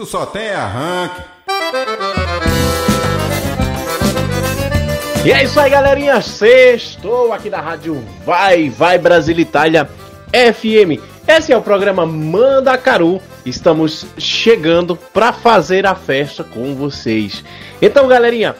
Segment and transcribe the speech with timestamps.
[0.00, 1.20] Tu só tem arranque.
[5.26, 6.22] E é isso aí, galerinha.
[6.22, 9.86] Sextou aqui na rádio Vai, Vai Brasil Itália
[10.32, 11.04] FM.
[11.28, 13.20] Esse é o programa Mandacaru.
[13.44, 17.44] Estamos chegando para fazer a festa com vocês.
[17.82, 18.56] Então, galerinha,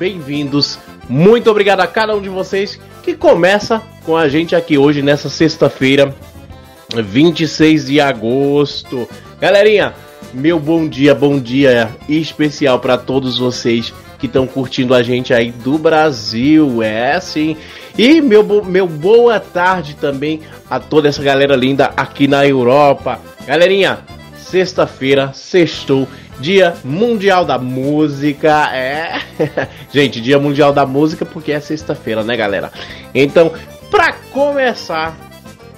[0.00, 0.80] bem-vindos.
[1.08, 5.28] Muito obrigado a cada um de vocês que começa com a gente aqui hoje nessa
[5.28, 6.12] sexta-feira,
[6.92, 9.08] 26 de agosto.
[9.40, 9.94] Galerinha,
[10.32, 15.50] meu bom dia, bom dia especial para todos vocês que estão curtindo a gente aí
[15.50, 17.56] do Brasil, é sim.
[17.98, 23.20] E meu, meu boa tarde também a toda essa galera linda aqui na Europa.
[23.46, 23.98] Galerinha,
[24.38, 28.70] sexta-feira, sextou, Dia Mundial da Música.
[28.74, 29.20] É,
[29.92, 32.70] gente, Dia Mundial da Música porque é sexta-feira, né, galera?
[33.14, 33.52] Então,
[33.90, 35.16] para começar,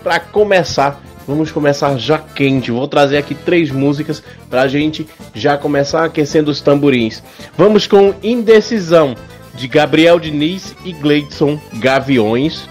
[0.03, 2.71] para começar, vamos começar já quente.
[2.71, 7.23] Vou trazer aqui três músicas pra gente já começar aquecendo os tamborins.
[7.57, 9.15] Vamos com Indecisão
[9.55, 12.69] de Gabriel Diniz e Gleidson Gaviões.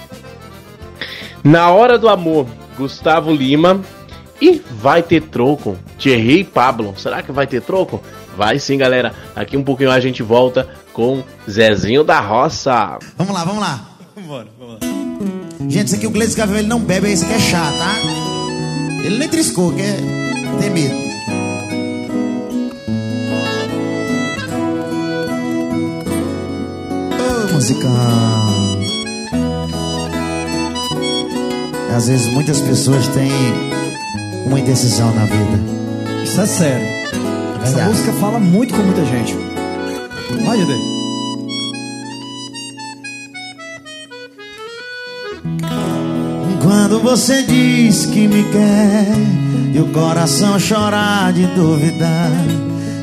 [1.43, 3.81] Na Hora do Amor, Gustavo Lima.
[4.41, 6.93] E vai ter troco, Thierry e Pablo.
[6.97, 8.03] Será que vai ter troco?
[8.35, 9.13] Vai sim, galera.
[9.35, 12.99] Aqui um pouquinho a gente volta com Zezinho da Roça.
[13.17, 13.89] Vamos lá, vamos lá.
[14.15, 14.79] Vambora, vamos lá.
[15.69, 18.22] Gente, isso aqui o Gleison Gavião ele não bebe, esse aqui é chá, tá?
[19.03, 19.97] Ele nem triscou, quer
[20.61, 20.95] ter medo.
[27.11, 28.83] Ô, oh, musicão.
[31.93, 33.29] Às vezes muitas pessoas têm
[34.45, 36.23] uma indecisão na vida.
[36.23, 36.87] Isso é sério.
[37.61, 39.35] Essa música fala muito com muita gente.
[40.47, 40.92] Olha daí.
[46.73, 49.05] Quando você diz que me quer
[49.75, 52.31] e o coração chorar de duvidar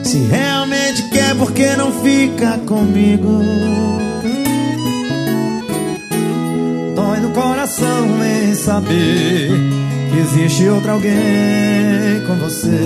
[0.02, 3.40] se realmente quer, porque não fica comigo?
[6.96, 9.52] Dói no coração em saber
[10.10, 11.14] que existe outro alguém
[12.26, 12.76] com você,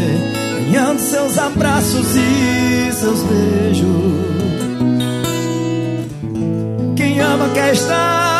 [0.71, 3.89] ganhando seus abraços e seus beijos.
[6.95, 8.34] Quem ama quer estar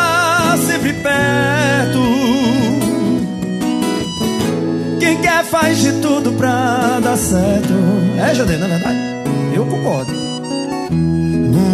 [0.57, 1.99] sempre perto.
[4.99, 7.73] Quem quer faz de tudo pra dar certo.
[8.17, 8.97] É, Jadê, na é verdade?
[9.53, 10.11] Eu concordo.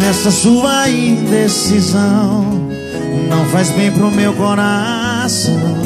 [0.08, 2.44] Essa sua indecisão
[3.28, 5.82] não faz bem pro meu coração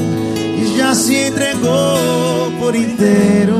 [0.77, 3.57] já se entregou por inteiro.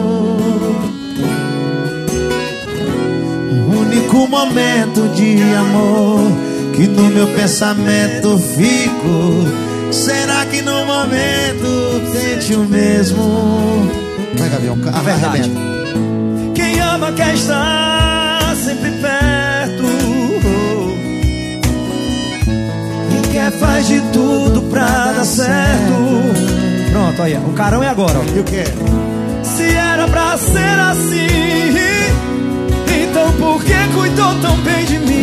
[3.69, 6.46] Único momento de amor
[6.77, 9.67] que no meu pensamento fico.
[9.91, 13.89] Será que no momento sente o mesmo?
[14.37, 15.51] Vai, Gavião, a verdade.
[16.55, 19.85] Quem ama quer estar sempre perto.
[23.11, 25.95] E quer faz de tudo pra dar certo.
[26.93, 28.37] Pronto, olha, o carão é agora, ó.
[28.37, 28.65] E o que?
[29.43, 31.75] Se era pra ser assim,
[33.03, 35.16] então por que cuidou tão bem de mim?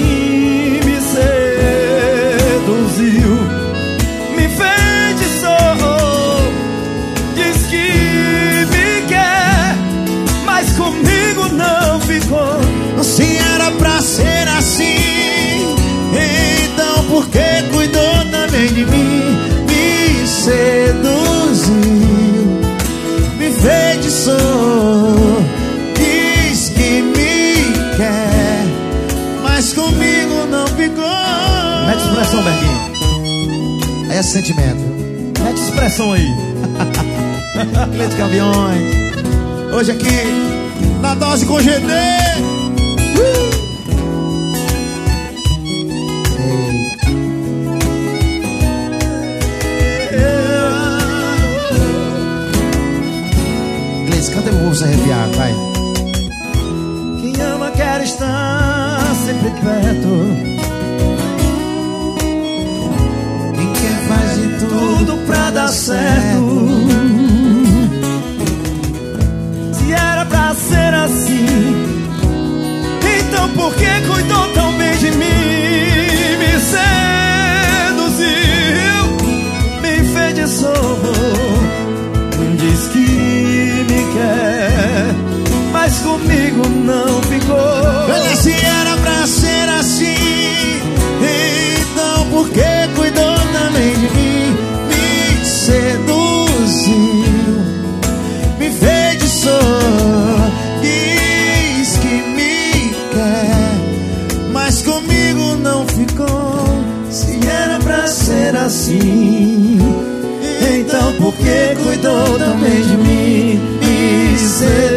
[2.66, 3.35] Seduziu,
[4.38, 5.84] me enfeitiçou,
[7.35, 9.75] diz que me quer,
[10.46, 12.62] mas comigo não ficou.
[13.03, 14.32] Se era pra ser
[34.23, 34.79] É sentimento
[35.43, 36.25] Mete expressão aí
[37.97, 38.81] Leite Caminhões
[39.73, 41.91] Hoje aqui Na dose com GD
[43.20, 43.53] uh!
[54.34, 55.53] canta o povo se arrepiar, vai.
[57.22, 60.53] Quem ama quer estar sempre perto.
[65.53, 66.88] dar certo.
[69.73, 72.00] Se era pra ser assim,
[73.20, 74.02] então por que
[108.84, 109.80] assim,
[110.78, 113.59] então por que cuidou também de mim?
[113.80, 114.92] Me seduziu.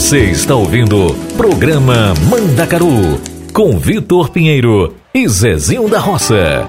[0.00, 3.20] Você está ouvindo Programa Mandacaru
[3.52, 6.66] com Vitor Pinheiro e Zezinho da Roça.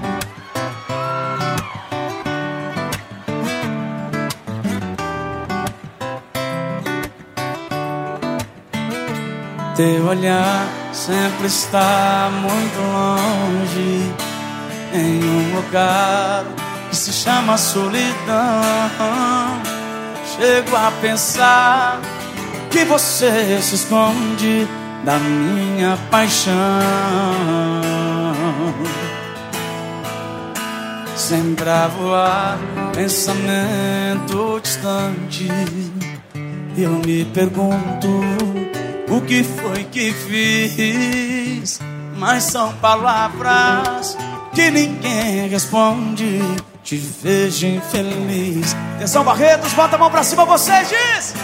[9.76, 14.12] Teu olhar sempre está muito longe
[14.92, 16.44] Em um lugar
[16.90, 18.02] que se chama solidão
[20.36, 22.11] Chego a pensar
[22.72, 24.66] que você se esconde
[25.04, 26.54] da minha paixão
[31.14, 32.58] Sempre a voar,
[32.94, 35.48] pensamento distante
[36.76, 38.08] Eu me pergunto
[39.08, 41.80] o que foi que fiz?
[42.16, 44.16] Mas são palavras
[44.54, 46.40] que ninguém responde.
[46.82, 48.74] Te vejo infeliz.
[48.96, 51.34] Atenção, Barretos, bota a mão pra cima, você diz.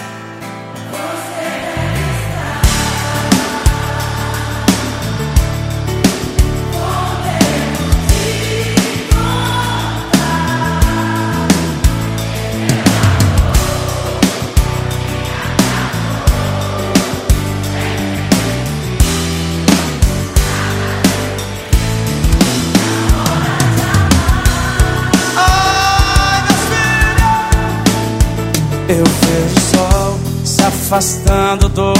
[28.88, 31.92] Eu vejo o sol se afastando do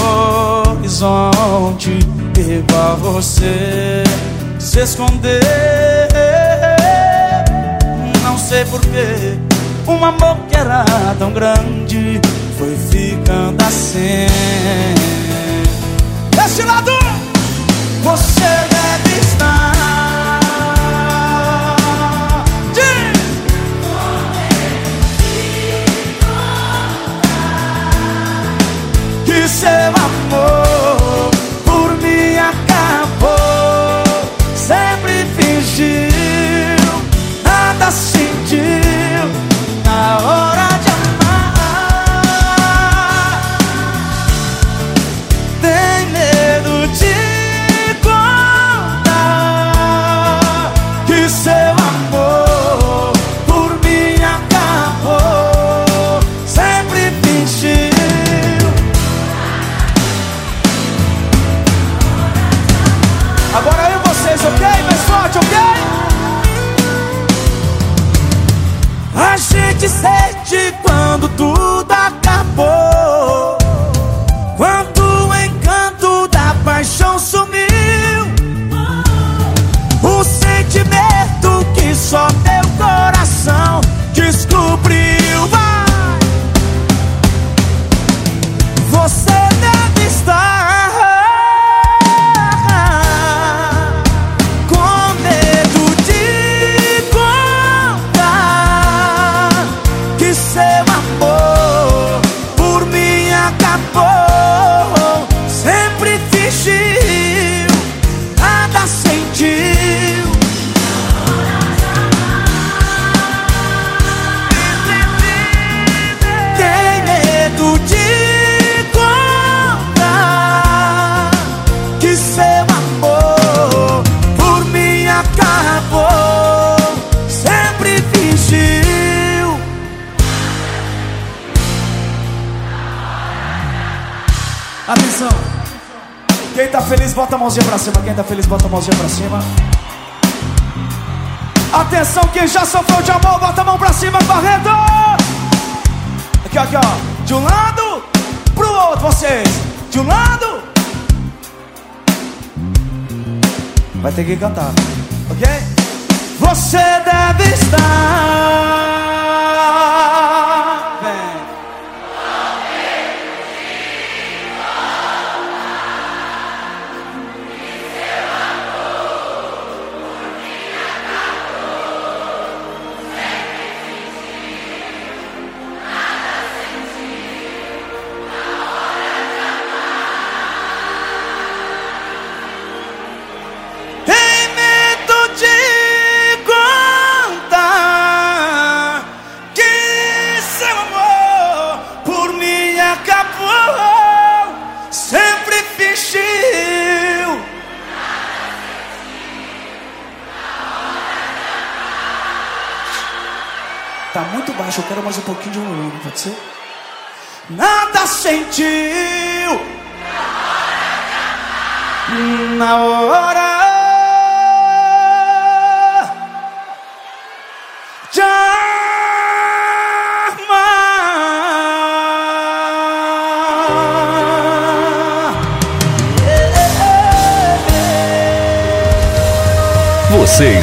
[0.67, 1.99] horizonte,
[2.35, 4.03] igual você
[4.57, 5.39] se esconder.
[8.23, 9.37] Não sei porquê,
[9.87, 10.83] um amor que era
[11.19, 12.19] tão grande
[12.57, 14.25] foi ficando assim.
[16.35, 16.91] Desse lado,
[18.01, 19.78] você deve estar.
[29.59, 29.98] Que seu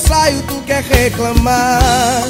[0.00, 2.28] Saio tu quer reclamar.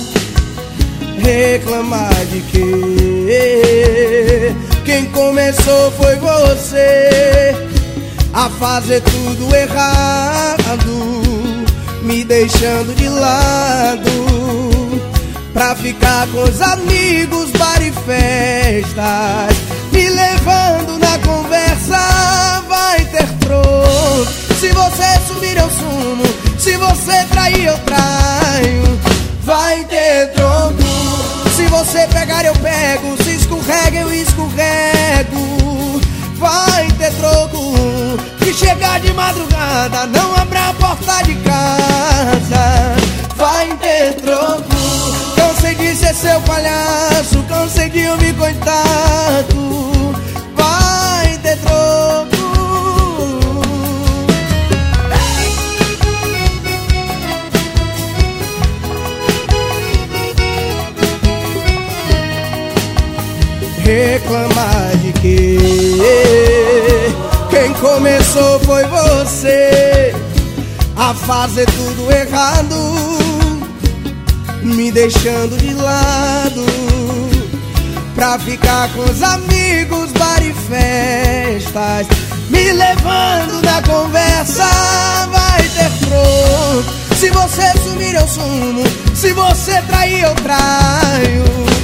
[1.18, 4.54] Reclamar de quê?
[4.84, 7.54] Quem começou foi você
[8.32, 11.22] a fazer tudo errado,
[12.02, 14.10] me deixando de lado
[15.52, 19.56] pra ficar com os amigos, bar e festas,
[19.92, 21.98] me levando na conversa.
[22.68, 24.26] Vai ter troco.
[24.60, 26.49] Se você sumir, eu sumo.
[26.60, 29.00] Se você trair, eu traio.
[29.42, 30.74] Vai ter troco.
[31.56, 33.16] Se você pegar, eu pego.
[33.24, 35.98] Se escorrega, eu escorrego.
[36.34, 37.74] Vai ter troco.
[38.44, 42.94] Se chegar de madrugada, não abra a porta de casa.
[43.36, 44.64] Vai ter troco.
[45.36, 49.99] Cansei de ser seu palhaço, cansei de ouvir coitado.
[63.90, 65.58] Reclamar de quê?
[67.50, 70.14] Quem começou foi você
[70.96, 72.76] a fazer tudo errado
[74.62, 76.64] me deixando de lado
[78.14, 82.06] pra ficar com os amigos, bar e festas,
[82.48, 84.68] me levando na conversa.
[85.32, 87.16] Vai ter troco.
[87.16, 88.84] Se você sumir, eu sumo.
[89.16, 91.79] Se você trair, eu traio.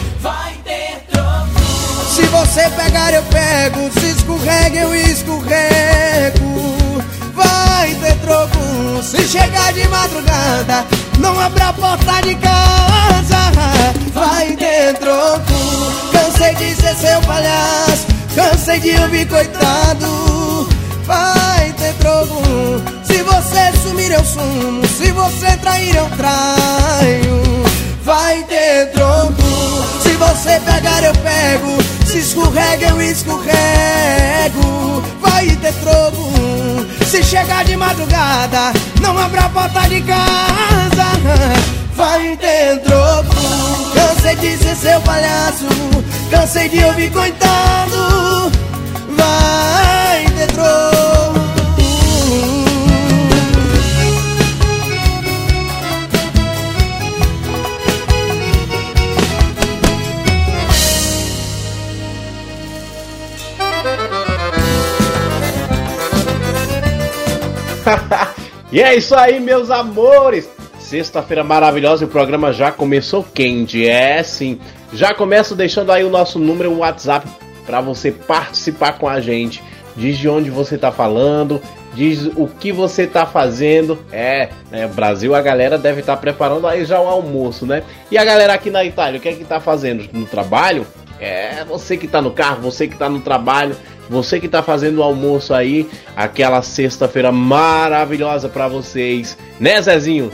[2.26, 3.88] Se você pegar, eu pego.
[4.00, 6.60] Se escorrega, eu escorrego.
[7.32, 9.00] Vai ter troco.
[9.00, 10.84] Se chegar de madrugada,
[11.20, 13.52] não abra a porta de casa.
[14.12, 15.52] Vai ter troco.
[16.10, 18.06] Cansei de ser seu palhaço.
[18.34, 20.68] Cansei de ouvir coitado.
[21.04, 22.42] Vai ter troco.
[23.04, 24.84] Se você sumir, eu sumo.
[24.88, 27.62] Se você trair, eu traio.
[28.02, 29.42] Vai ter troco.
[30.02, 31.95] Se você pegar, eu pego.
[32.16, 33.52] Se escorrega, eu escorrego.
[35.20, 36.32] Vai ter troco.
[37.04, 41.12] Se chegar de madrugada, não abra a porta de casa.
[41.94, 43.36] Vai ter troco.
[43.92, 45.66] Cansei de ser seu palhaço.
[46.30, 48.50] Cansei de ouvir coitado.
[68.72, 70.48] E é isso aí, meus amores!
[70.80, 74.58] Sexta-feira maravilhosa e o programa já começou quente, é sim.
[74.92, 77.28] Já começo deixando aí o nosso número o WhatsApp
[77.64, 79.62] para você participar com a gente.
[79.96, 81.60] Diz de onde você tá falando,
[81.94, 83.98] diz o que você tá fazendo.
[84.12, 87.82] É, né, Brasil, a galera deve estar preparando aí já o almoço, né?
[88.10, 90.08] E a galera aqui na Itália, o que é que tá fazendo?
[90.12, 90.86] No trabalho?
[91.18, 93.74] É, você que tá no carro, você que tá no trabalho,
[94.08, 100.30] você que tá fazendo o almoço aí, aquela sexta-feira maravilhosa para vocês, né, Zezinho?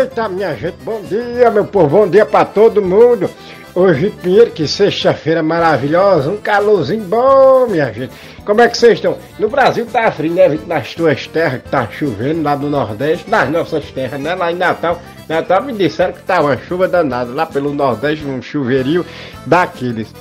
[0.00, 3.28] Eita, minha gente, bom dia, meu povo, bom dia pra todo mundo.
[3.74, 8.12] Hoje, Pinheiro, que sexta-feira maravilhosa, um calorzinho bom, minha gente.
[8.44, 9.16] Como é que vocês estão?
[9.38, 10.58] No Brasil tá frio, né?
[10.66, 14.34] Nas tuas terras que tá chovendo lá do Nordeste, nas nossas terras, né?
[14.34, 15.00] Lá em Natal.
[15.28, 17.32] Natal me disseram que tá uma chuva danada.
[17.32, 19.06] Lá pelo Nordeste, um chuveirinho
[19.46, 20.12] daqueles.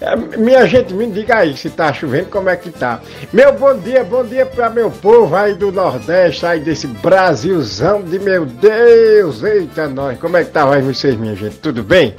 [0.00, 3.00] É, Minha gente, me diga aí se tá chovendo, como é que tá.
[3.32, 8.18] Meu bom dia, bom dia pra meu povo aí do Nordeste, aí desse Brasilzão de
[8.18, 9.42] meu Deus.
[9.42, 11.56] Eita, nós, como é que tá aí vocês, minha gente?
[11.58, 12.14] Tudo bem?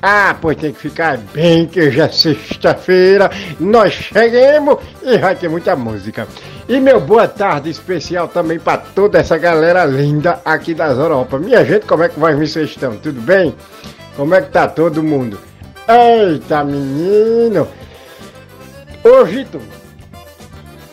[0.00, 5.48] Ah, pois tem que ficar bem, que já é sexta-feira, nós chegamos e vai ter
[5.48, 6.28] muita música.
[6.68, 11.36] E meu boa tarde especial também para toda essa galera linda aqui das Europa.
[11.36, 12.96] Minha gente, como é que vai vocês estão?
[12.96, 13.56] Tudo bem?
[14.14, 15.38] Como é que tá todo mundo?
[15.88, 17.66] Eita, menino!
[19.02, 19.62] Ô, Vitor,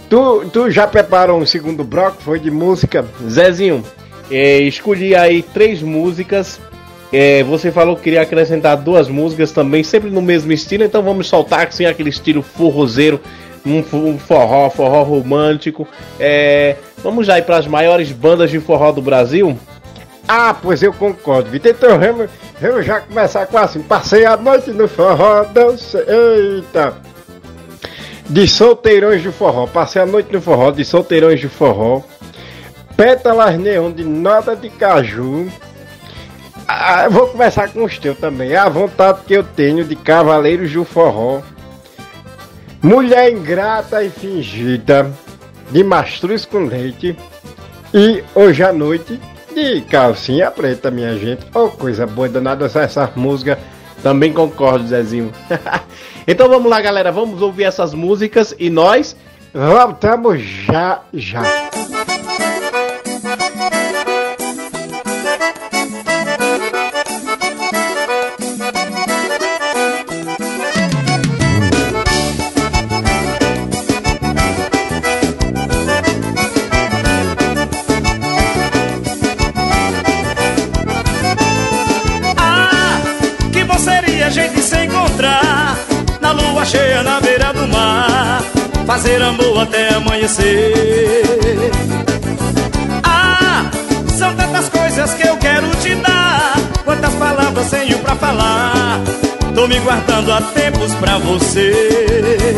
[0.09, 2.21] tu, tu já preparou um segundo bloco?
[2.21, 3.03] Foi de música?
[3.29, 3.83] Zezinho,
[4.31, 6.61] é, escolhi aí três músicas.
[7.11, 11.27] É, você falou que queria acrescentar duas músicas também, sempre no mesmo estilo, então vamos
[11.27, 13.19] soltar assim aquele estilo forrozeiro,
[13.65, 15.85] um, um forró, forró romântico.
[16.17, 19.57] É, vamos já ir para as maiores bandas de forró do Brasil.
[20.27, 21.71] Ah, pois eu concordo, Vitor.
[21.71, 22.29] Então vamos,
[22.59, 23.81] vamos já começar com assim.
[23.81, 26.03] Passei a noite no forró, dancei.
[26.07, 26.93] Eita!
[28.27, 29.67] De solteirões de forró.
[29.67, 32.01] Passei a noite no forró, de solteirões de forró.
[32.97, 35.47] Pétalas neon de nada de caju.
[36.67, 38.55] Ah, vou começar com os teus também.
[38.55, 41.41] A vontade que eu tenho de Cavaleiros do Forró.
[42.81, 45.11] Mulher ingrata e fingida.
[45.69, 47.15] De mastruz com leite.
[47.93, 49.19] E hoje à noite
[49.55, 51.45] de calcinha preta, minha gente.
[51.53, 53.57] Oh, coisa boa, danada essa música.
[54.03, 55.31] Também concordo, Zezinho.
[56.27, 57.11] então vamos lá, galera.
[57.11, 59.15] Vamos ouvir essas músicas e nós
[59.53, 61.41] voltamos já já.
[89.05, 91.71] Fazer amor até amanhecer.
[93.03, 93.69] Ah,
[94.17, 96.55] são tantas coisas que eu quero te dar.
[96.83, 98.99] Quantas palavras tenho pra falar.
[99.53, 102.57] Tô me guardando há tempos pra você.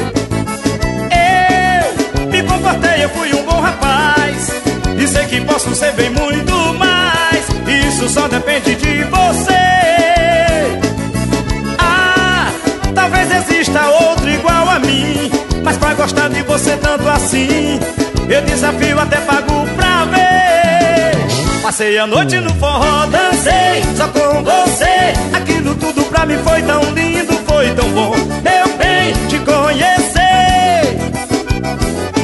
[1.11, 4.49] Eu me comportei, eu fui um bom rapaz.
[4.97, 7.45] E sei que posso ser bem muito mais.
[7.89, 10.79] Isso só depende de você.
[11.77, 12.49] Ah,
[12.95, 14.16] talvez exista outro
[15.67, 17.77] Mas pra gostar de você tanto assim
[18.29, 25.35] Eu desafio até pago pra ver Passei a noite no forró, dancei só com você.
[25.35, 30.97] Aquilo tudo pra mim foi tão lindo, foi tão bom Meu bem, te conhecer.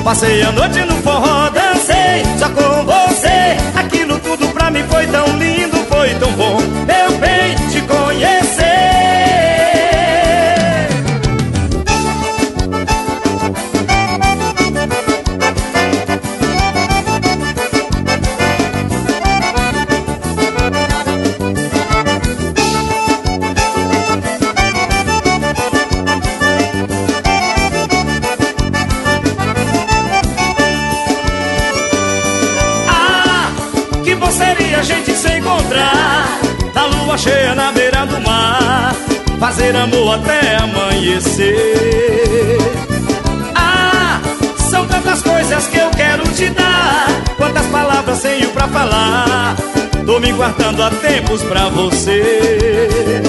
[0.06, 3.58] Passei a noite no forró, dancei só com você.
[3.78, 6.83] Aquilo tudo pra mim foi tão lindo, foi tão bom
[37.14, 38.96] lua cheia na beira do mar
[39.40, 42.58] Fazer amor até amanhecer.
[43.54, 44.22] Ah,
[44.70, 49.56] são tantas coisas que eu quero te dar Quantas palavras tenho pra falar
[50.06, 53.22] Tô me guardando há tempos pra você.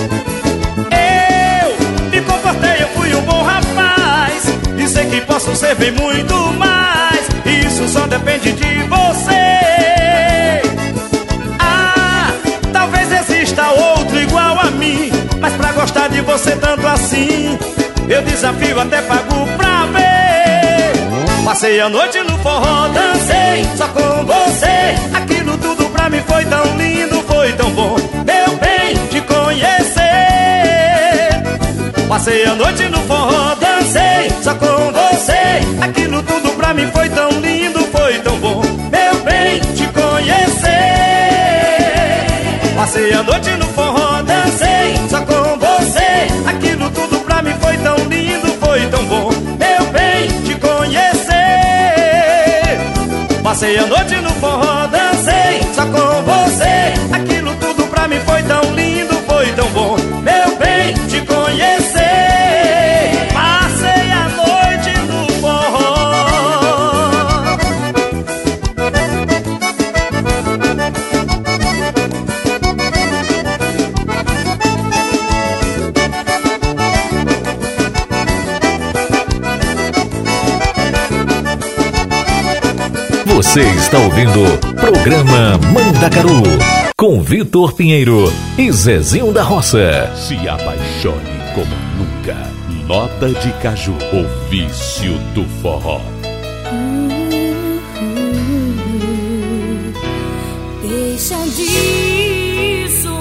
[0.90, 4.44] Eu me comportei, eu fui um bom rapaz
[4.78, 9.63] E sei que posso ser bem muito mais Isso só depende de você
[13.54, 15.10] exista outro igual a mim.
[15.40, 17.58] Mas pra gostar de você tanto assim
[18.08, 21.44] Eu desafio até pago pra ver.
[21.44, 24.94] Passei a noite no forró, dancei só com você.
[25.14, 27.96] Aquilo tudo pra mim foi tão lindo, foi tão bom.
[28.24, 30.02] Meu bem, te conhecer.
[32.08, 35.60] Passei a noite no forró, dancei só com você.
[35.82, 38.62] Aquilo tudo pra mim foi tão lindo, foi tão bom.
[38.90, 40.73] Meu bem, te conhecer
[42.84, 46.28] Passei a noite no forró, dancei só com você.
[46.46, 49.30] Aquilo tudo pra mim foi tão lindo, foi tão bom.
[49.58, 51.32] Meu bem, te conhecer.
[53.42, 56.92] Passei a noite no forró, dancei só com você.
[57.10, 60.03] Aquilo tudo pra mim foi tão lindo, foi tão bom
[83.54, 84.40] Você está ouvindo
[84.80, 86.42] Programa Mandacaru
[86.96, 88.24] Com Vitor Pinheiro
[88.58, 90.12] e Zezinho da Roça.
[90.16, 92.36] Se apaixone como nunca.
[92.84, 96.00] Nota de caju, o vício do forró.
[100.82, 103.14] Deixa disso.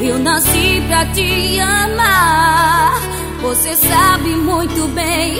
[0.00, 3.00] Eu nasci pra te amar.
[3.40, 5.38] Você sabe muito bem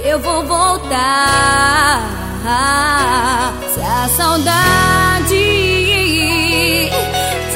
[0.00, 2.29] que eu vou voltar.
[2.42, 5.28] Se a saudade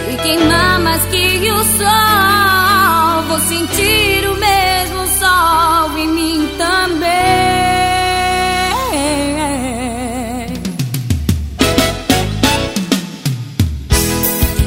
[0.05, 7.09] te queimar mais que o sol, vou sentir o mesmo sol em mim também.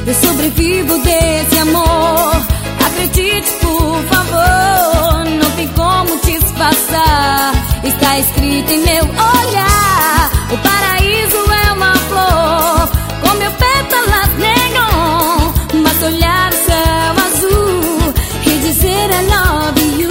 [0.04, 2.42] Eu sobrevivo desse amor.
[2.84, 5.24] Acredite, por favor.
[5.40, 7.57] Não tem como te disfarçar.
[7.88, 10.30] Está escrito em meu olhar.
[10.52, 12.88] O paraíso é uma flor.
[13.22, 15.52] Com meu pétalas neon.
[15.82, 18.14] Basta olhar o céu azul
[18.46, 20.10] e dizer I love you.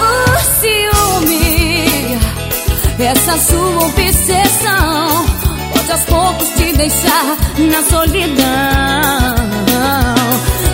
[0.00, 0.02] O
[0.60, 2.18] ciúme
[2.98, 5.26] essa sua obsessão
[5.72, 9.34] pode aos poucos te deixar na solidão.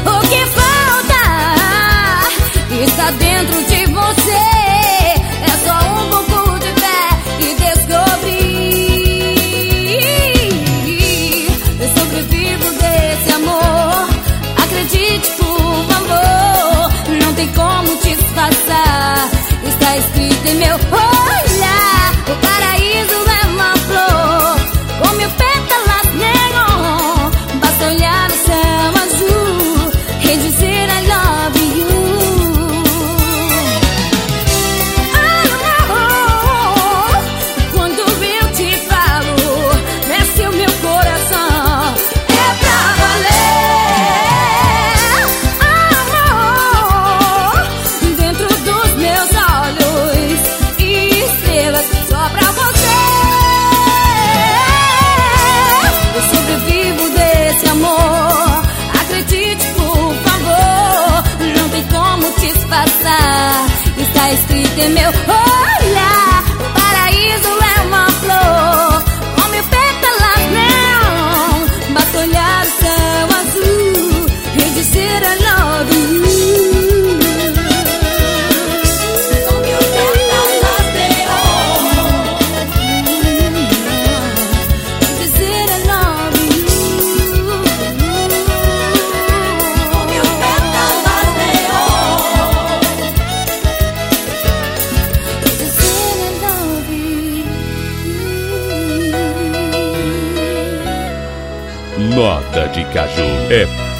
[0.06, 0.69] O que falta
[2.84, 4.30] está dentro de você.
[5.42, 7.02] É só um pouco de fé
[7.40, 8.60] e descobrir.
[11.80, 14.08] Eu sobrevivo desse amor.
[14.62, 16.90] Acredite, por favor.
[17.22, 19.28] Não tem como te disfarçar.
[19.64, 21.99] Está escrito em meu olhar.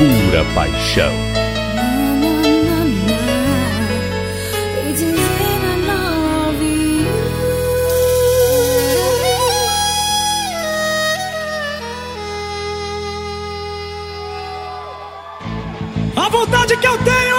[0.01, 1.13] Pura paixão.
[16.17, 17.37] A vontade que eu tenho!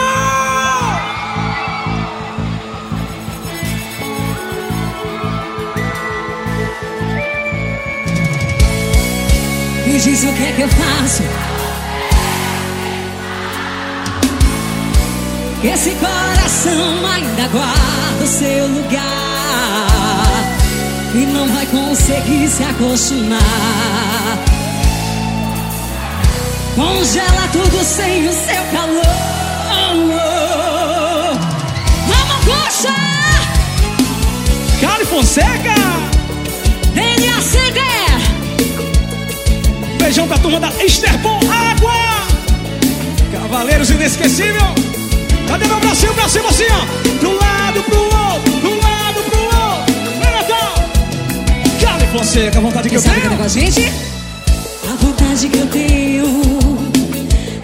[9.87, 11.50] Me diz o que é que eu faço.
[15.63, 19.01] Esse coração ainda guarda o seu lugar
[21.13, 23.39] e não vai conseguir se acostumar.
[26.75, 29.21] Congela tudo sem o seu calor.
[32.07, 32.95] Vamos, coxa!
[34.81, 35.75] Cali Fonseca!
[36.95, 37.81] NACD!
[39.99, 41.93] Beijão pra turma da Esterpon Água!
[43.31, 44.90] Cavaleiros Inesquecível!
[45.51, 46.85] Cadê meu bracinho pra cima assim, ó?
[47.19, 49.93] Pro lado, pro outro, pro lado, pro outro!
[50.21, 50.73] Vem, Natal!
[51.81, 53.23] Cali Fonseca, a vontade que Quem eu sabe tenho!
[53.23, 53.91] cantar com a gente?
[54.89, 56.25] A vontade que eu tenho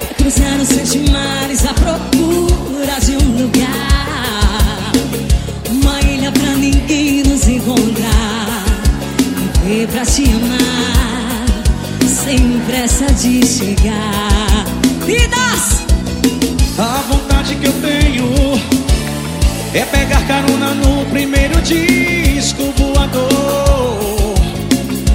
[0.02, 4.92] é cruzar os sete mares à procura de um lugar,
[5.72, 8.66] uma ilha pra ninguém nos encontrar,
[9.64, 11.46] viver pra te amar,
[12.06, 14.66] sem pressa de chegar.
[15.06, 15.87] Vidas!
[16.80, 18.32] A vontade que eu tenho
[19.74, 24.36] é pegar carona no primeiro disco voador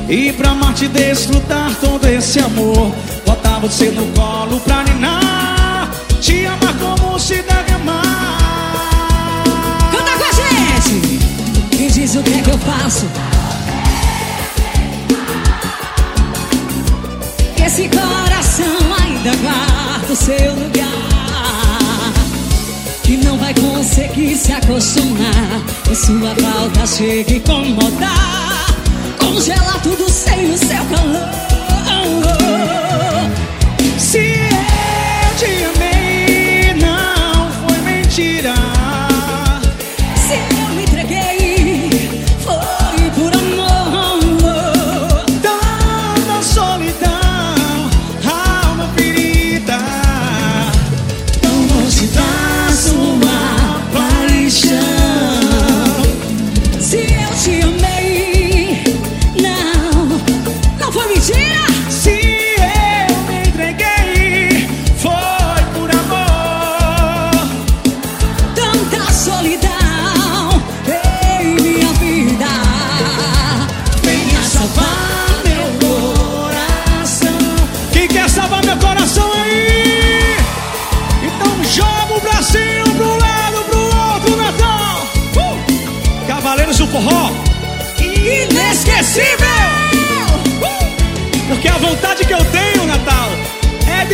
[0.08, 2.92] e pra Marte desfrutar todo esse amor.
[3.24, 5.88] Botar você no colo pra ninar,
[6.20, 9.44] te amar como se deve amar.
[9.92, 11.76] Canta com a gente!
[11.76, 13.06] Me diz o que é que eu faço.
[17.64, 21.01] Esse coração ainda guarda o seu lugar.
[23.42, 25.64] Vai conseguir se acostumar.
[25.90, 28.66] E sua falta chega a incomodar.
[29.18, 31.41] Congela tudo sem o seu calor.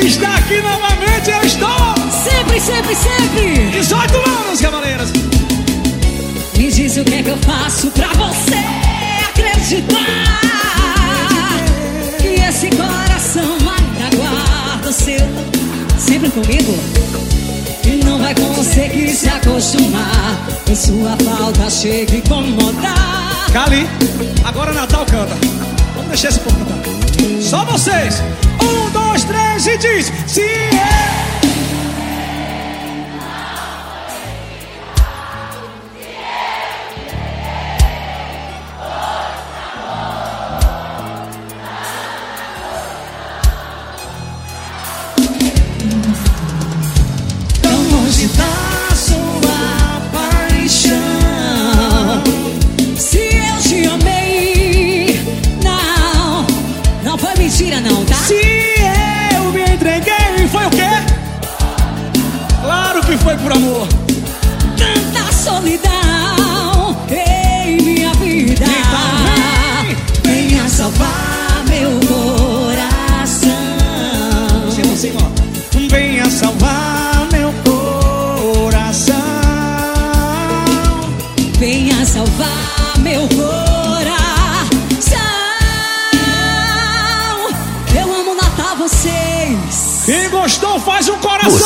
[0.08, 1.30] Estar aqui novamente.
[1.30, 1.68] Eu estou!
[2.24, 3.70] Sempre, sempre, sempre.
[3.70, 5.12] 18 anos, Cavaleiros!
[6.56, 8.58] Me diz o que é que eu faço pra você
[9.28, 10.40] acreditar
[12.20, 15.20] que esse coração ainda guarda o seu
[15.98, 16.74] sempre comigo
[17.84, 20.38] e não vai conseguir se acostumar
[20.70, 23.46] e sua falta chega a incomodar.
[23.52, 23.86] Cali,
[24.44, 25.36] agora Natal canta.
[25.94, 27.42] Vamos deixar esse povo cantar.
[27.42, 28.22] Só vocês.
[28.62, 31.17] Um, dois, três e diz: Se é.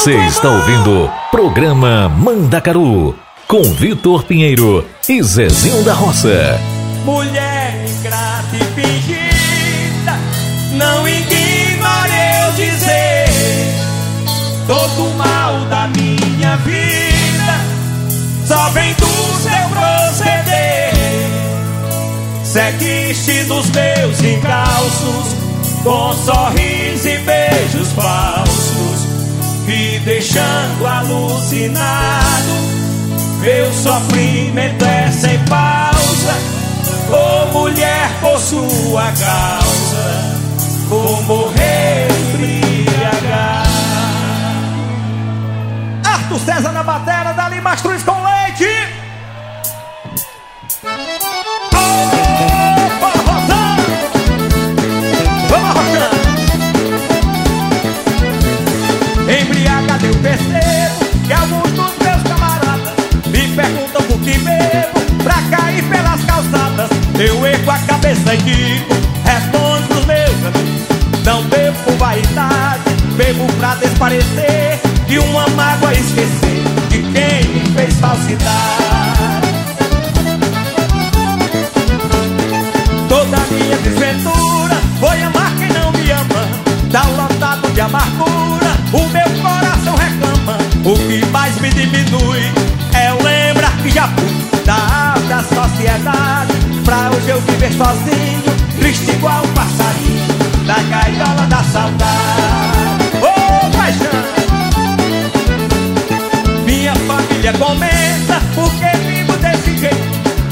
[0.02, 6.58] Você está ouvindo programa Mandacaru com Vitor Pinheiro e Zezinho da Roça.
[7.04, 10.18] Mulher ingrata e fingida,
[10.72, 12.10] não ignore
[12.44, 13.26] eu dizer
[14.66, 17.60] todo o mal da minha vida
[18.44, 20.92] só vem do seu proceder.
[22.42, 25.36] Seguiste dos meus encalços
[25.84, 28.61] com sorrisos e beijos falsos,
[29.66, 32.52] me deixando alucinado.
[33.40, 36.34] Meu sofrimento é sem pausa.
[37.10, 40.40] Ô mulher, por sua causa,
[40.88, 43.68] vou morrer embriagado.
[46.04, 49.01] Arthur César na batera, dali Mastruz com leite.
[60.22, 62.94] Percebo que alguns dos meus camaradas
[63.26, 66.90] me perguntam por que bebo pra cair pelas calçadas.
[67.18, 71.24] Eu ergo a cabeça e digo, respondo pros meus amigos.
[71.24, 72.82] Não bebo por vaidade,
[73.16, 78.52] bebo pra desparecer de uma mágoa esquecer de quem me fez falsidade.
[83.08, 86.48] Toda minha desventura foi amar quem não me ama.
[86.90, 89.51] Tá lotado de amargura, o meu reclama.
[90.92, 92.42] O que mais me diminui
[92.92, 96.52] é lembrar que já fui da alta sociedade.
[96.84, 98.42] Pra hoje eu viver sozinho,
[98.78, 103.08] triste igual um passarinho, da gaiola da saudade.
[103.22, 104.22] Ô paixão!
[106.66, 109.96] Minha família comenta porque vivo desse jeito.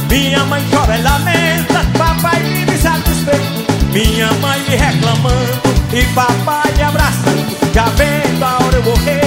[0.09, 3.93] Minha mãe chora e lamenta, papai vive satisfeito.
[3.93, 5.61] Minha mãe me reclamando
[5.93, 7.61] e papai me abraçando.
[7.75, 9.20] Já vendo a hora eu morrer,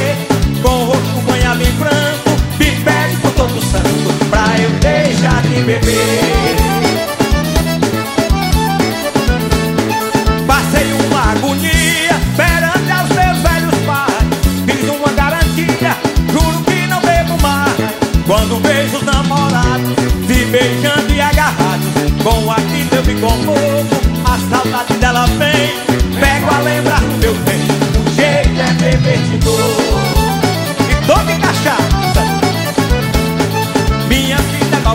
[5.54, 6.56] de beber.
[10.48, 14.28] Passei uma agonia perante aos meus velhos pais.
[14.66, 15.96] Fiz uma garantia,
[16.32, 17.74] juro que não bebo mais.
[18.26, 19.96] Quando vejo os namorados
[20.28, 21.88] se beijando e agarrados
[22.24, 23.88] Com a aquilo eu me comovo,
[24.26, 25.93] a saudade dela vem.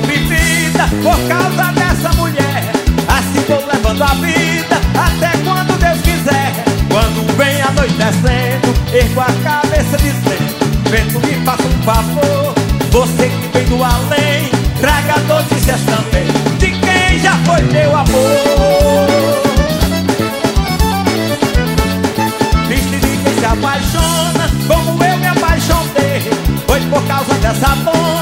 [0.07, 2.73] Minha vida por causa dessa mulher
[3.09, 6.53] Assim vou levando a vida até quando Deus quiser
[6.91, 12.59] Quando vem anoitecendo, ergo a cabeça dizendo Vento me faça um favor
[12.91, 16.27] você que vem do além, traga notícias também
[16.59, 19.07] de quem já foi meu amor.
[22.67, 26.31] Triste de quem se apaixona, como eu me apaixonei.
[26.67, 28.18] Foi por causa dessa dona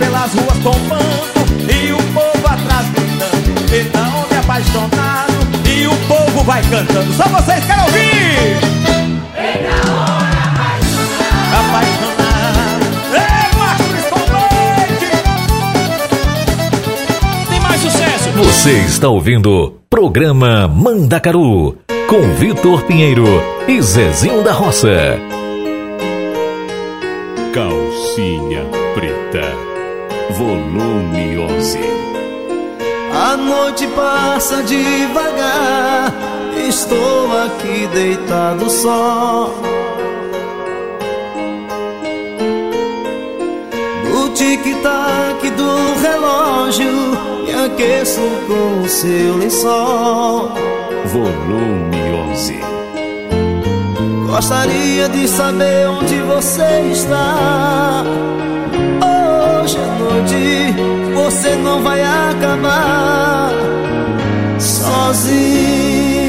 [0.00, 1.30] pelas ruas tombando
[1.70, 3.50] e o povo atrás gritando.
[3.72, 5.32] Então me apaixonado
[5.68, 7.12] e o povo vai cantando.
[7.12, 8.58] Só vocês querem ouvir!
[9.34, 10.40] Vem na hora
[11.60, 12.82] apaixonado.
[13.14, 14.20] Ei, Marcos com
[17.50, 18.30] Tem mais sucesso.
[18.32, 21.76] Você está ouvindo Programa Mandacaru
[22.08, 23.26] com Vitor Pinheiro
[23.68, 25.18] e Zezinho da Roça.
[27.52, 29.69] Calcinha Preta,
[30.32, 31.78] volume 11.
[33.12, 36.14] A noite passa devagar,
[36.68, 39.52] estou aqui deitado só.
[44.08, 46.92] No tic-tac do relógio,
[47.44, 50.52] me aqueço com o seu lençol.
[51.06, 52.60] Volume 11.
[54.26, 58.04] Gostaria de saber onde você está.
[60.00, 60.74] Noite
[61.14, 63.50] você não vai acabar
[64.58, 66.19] sozinha.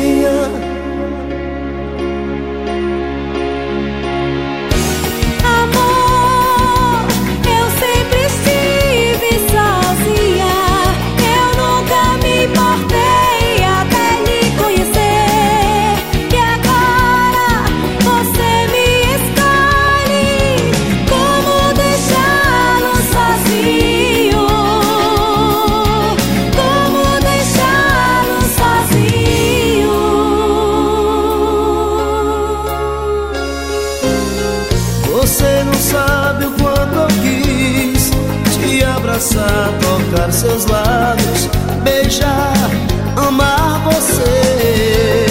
[39.21, 41.47] Tocar seus lábios,
[41.83, 42.71] beijar,
[43.15, 45.25] amar você.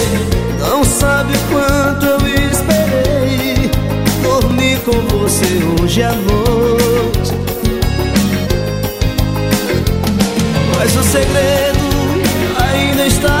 [0.59, 3.69] Não sabe o quanto eu esperei
[4.23, 7.33] dormir com você hoje à noite.
[10.77, 11.79] Mas o segredo
[12.71, 13.40] ainda está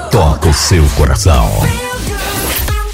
[0.11, 1.49] toca o seu coração.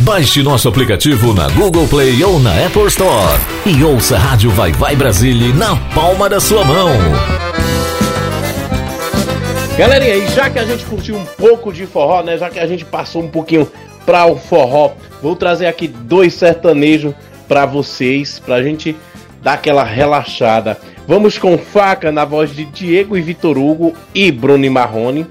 [0.02, 4.72] Baixe nosso aplicativo na Google Play ou na Apple Store e ouça a Rádio Vai
[4.72, 6.92] Vai Brasília na palma da sua mão.
[9.76, 12.38] Galerinha, e já que a gente curtiu um pouco de forró, né?
[12.38, 13.68] Já que a gente passou um pouquinho
[14.06, 17.16] para o forró, vou trazer aqui dois sertanejos
[17.48, 18.96] para vocês, pra gente
[19.42, 20.78] dar aquela relaxada.
[21.08, 25.26] Vamos com faca na voz de Diego e Vitor Hugo e Bruno Marrone.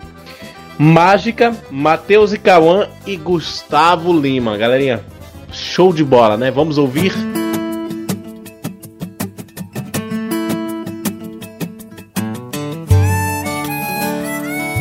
[0.79, 4.57] Mágica, Matheus e Cauã e Gustavo Lima.
[4.57, 5.03] Galerinha,
[5.51, 6.51] show de bola, né?
[6.51, 7.13] Vamos ouvir.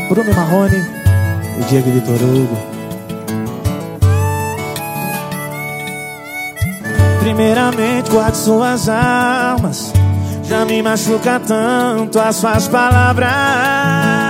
[0.09, 0.85] Bruno Marrone
[1.59, 2.57] e Diego Vitor Hugo.
[7.19, 9.91] Primeiramente, guarde suas almas.
[10.43, 14.24] Já me machuca tanto as suas palavras.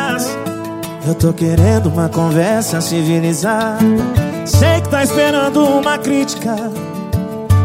[1.07, 3.77] Eu tô querendo uma conversa civilizada.
[4.43, 6.55] Sei que tá esperando uma crítica.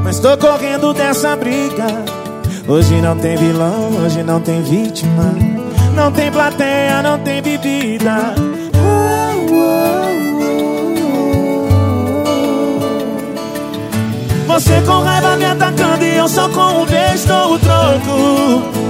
[0.05, 1.86] Mas tô correndo dessa briga.
[2.68, 5.34] Hoje não tem vilão, hoje não tem vítima.
[5.95, 8.34] Não tem plateia, não tem bebida.
[14.47, 18.89] Você com raiva me atacando e eu só com um beijo dou o troco.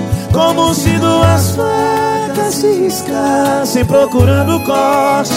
[0.71, 5.33] Como se duas facas se riscassem procurando corte.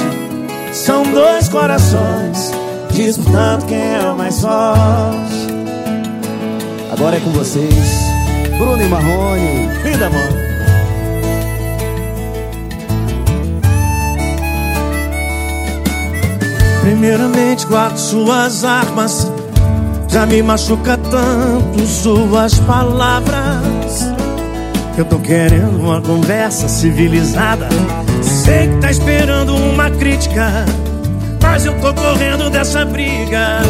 [0.72, 2.52] São dois corações
[2.92, 5.48] disputando quem é o mais forte.
[6.92, 7.74] Agora é com vocês.
[8.58, 9.68] Bruno e Marrone.
[9.82, 10.36] Vida, mano.
[16.80, 19.28] Primeiramente, guarde suas armas.
[20.06, 23.83] Já me machuca tanto suas palavras.
[24.96, 27.68] Eu tô querendo uma conversa civilizada.
[28.22, 30.64] Sei que tá esperando uma crítica.
[31.42, 33.60] Mas eu tô correndo dessa briga.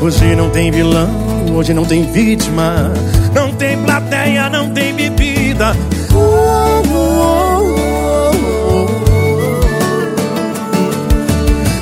[0.00, 1.08] Hoje não tem vilão,
[1.54, 2.92] hoje não tem vítima.
[3.32, 5.76] Não tem plateia, não tem bebida.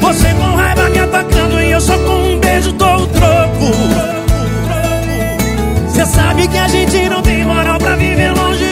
[0.00, 3.72] Você com raiva me atacando e eu só com um beijo dou o troco.
[5.88, 8.71] Você sabe que a gente não tem moral pra viver longe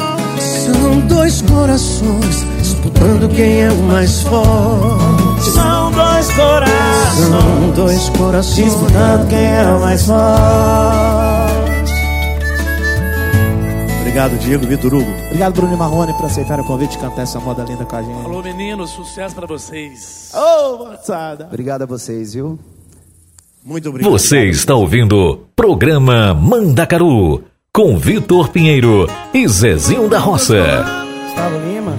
[0.61, 5.49] São dois corações disputando quem é o mais forte.
[5.49, 7.29] São dois corações.
[7.29, 10.21] São dois corações disputando quem é o mais forte.
[14.01, 15.11] Obrigado, Diego Vitor Hugo.
[15.25, 18.25] Obrigado, Bruno Marrone, por aceitar o convite de cantar essa moda linda com a gente.
[18.25, 20.31] Alô, meninos, sucesso pra vocês.
[20.31, 21.45] Ô, oh, moçada.
[21.45, 22.59] Obrigado a vocês, viu?
[23.65, 24.11] Muito obrigado.
[24.11, 30.83] Você está ouvindo Programa Mandacaru com Vitor Pinheiro e Zezinho da Roça.
[31.25, 31.97] Gustavo Lima.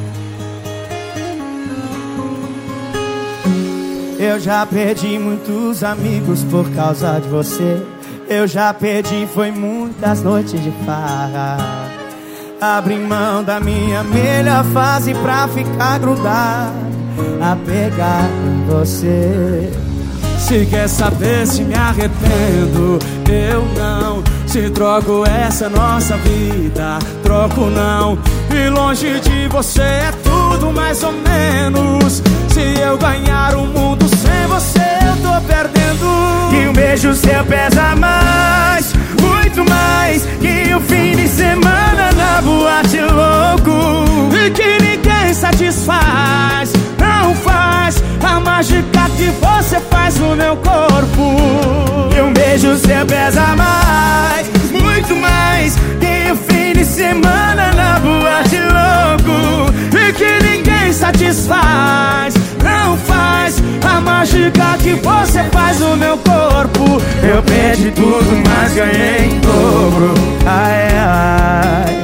[4.18, 7.82] Eu já perdi muitos amigos por causa de você.
[8.28, 11.56] Eu já perdi, foi muitas noites de farra.
[12.60, 16.76] Abri mão da minha melhor fase pra ficar grudado,
[17.40, 18.28] a pegar
[18.68, 19.72] você.
[20.38, 24.31] Se quer saber se me arrependo, eu não.
[24.52, 28.18] Se troco essa nossa vida, troco não.
[28.54, 32.22] E longe de você é tudo mais ou menos.
[32.50, 34.78] Se eu ganhar o mundo sem você,
[35.08, 36.04] eu tô perdendo.
[36.52, 38.92] E um beijo seu pesa mais,
[39.22, 40.26] muito mais.
[40.38, 44.36] Que o fim de semana na boate louco.
[44.36, 47.51] E que ninguém satisfaz, não faz
[48.32, 51.36] a mágica que você faz no meu corpo.
[52.16, 55.76] E um beijo seu pesa mais, muito mais.
[56.00, 59.72] Que o fim de semana na boate louco.
[59.96, 67.02] E que ninguém satisfaz, não faz a mágica que você faz no meu corpo.
[67.22, 70.14] Eu perdi tudo, mas ganhei em dobro.
[70.46, 72.01] Ai, ai,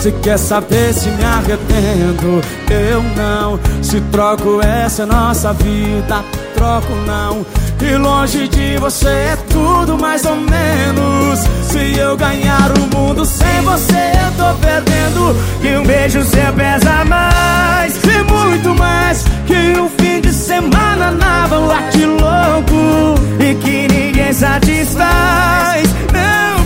[0.00, 2.40] Se quer saber se me arrependo,
[2.70, 3.58] eu não.
[3.82, 6.24] Se troco essa nossa vida,
[6.54, 7.44] troco não.
[7.82, 11.40] E longe de você é tudo mais ou menos.
[11.64, 15.36] Se eu ganhar o mundo sem você, eu tô perdendo.
[15.62, 19.24] E um beijo seu pesa mais, e muito mais.
[19.46, 23.14] Que um fim de semana na boate louco.
[23.40, 25.88] E que ninguém satisfaz,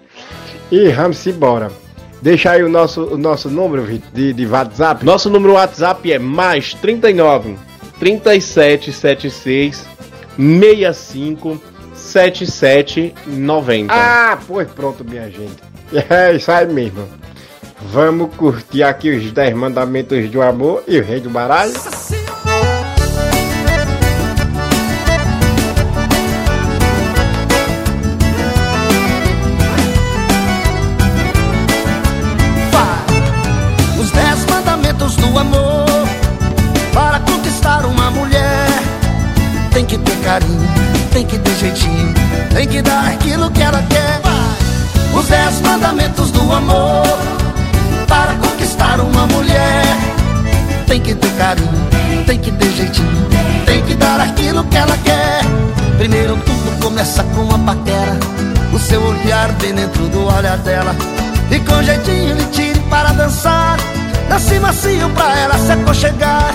[0.72, 1.72] E vamos embora.
[2.20, 5.06] Deixa aí o nosso, o nosso número de, de WhatsApp.
[5.06, 7.60] Nosso número WhatsApp é mais 39
[7.99, 9.88] 3776
[10.36, 11.62] 65
[11.93, 13.93] 7790.
[13.93, 15.70] Ah, pois pronto, minha gente.
[16.10, 17.08] É isso aí mesmo.
[17.82, 21.74] Vamos curtir aqui os 10 mandamentos do amor e o rei do baralho.
[34.00, 35.86] Os dez mandamentos do amor
[36.94, 38.68] Para conquistar uma mulher
[39.72, 40.68] Tem que ter carinho,
[41.14, 42.14] tem que ter jeitinho
[42.54, 44.20] Tem que dar aquilo que ela quer
[45.22, 47.03] Os dez mandamentos do amor
[48.07, 49.86] Para conquistar uma mulher.
[50.88, 53.28] Tem que ter carinho, tem que ter jeitinho
[53.63, 55.41] Tem que dar aquilo que ela quer.
[55.99, 58.17] Primeiro tudo começa com uma paquera
[58.74, 60.95] O seu olhar bem dentro do olhar dela.
[61.51, 63.78] E com jeitinho lhe tire para dançar
[64.28, 66.51] Dance macio pra ela se aconchegar.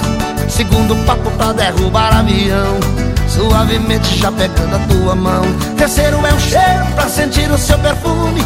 [0.48, 5.43] Segundo papo pra derrubar avião Suavemente já pegando a tua mão.
[5.77, 8.43] Terceiro é um cheiro pra sentir o seu perfume.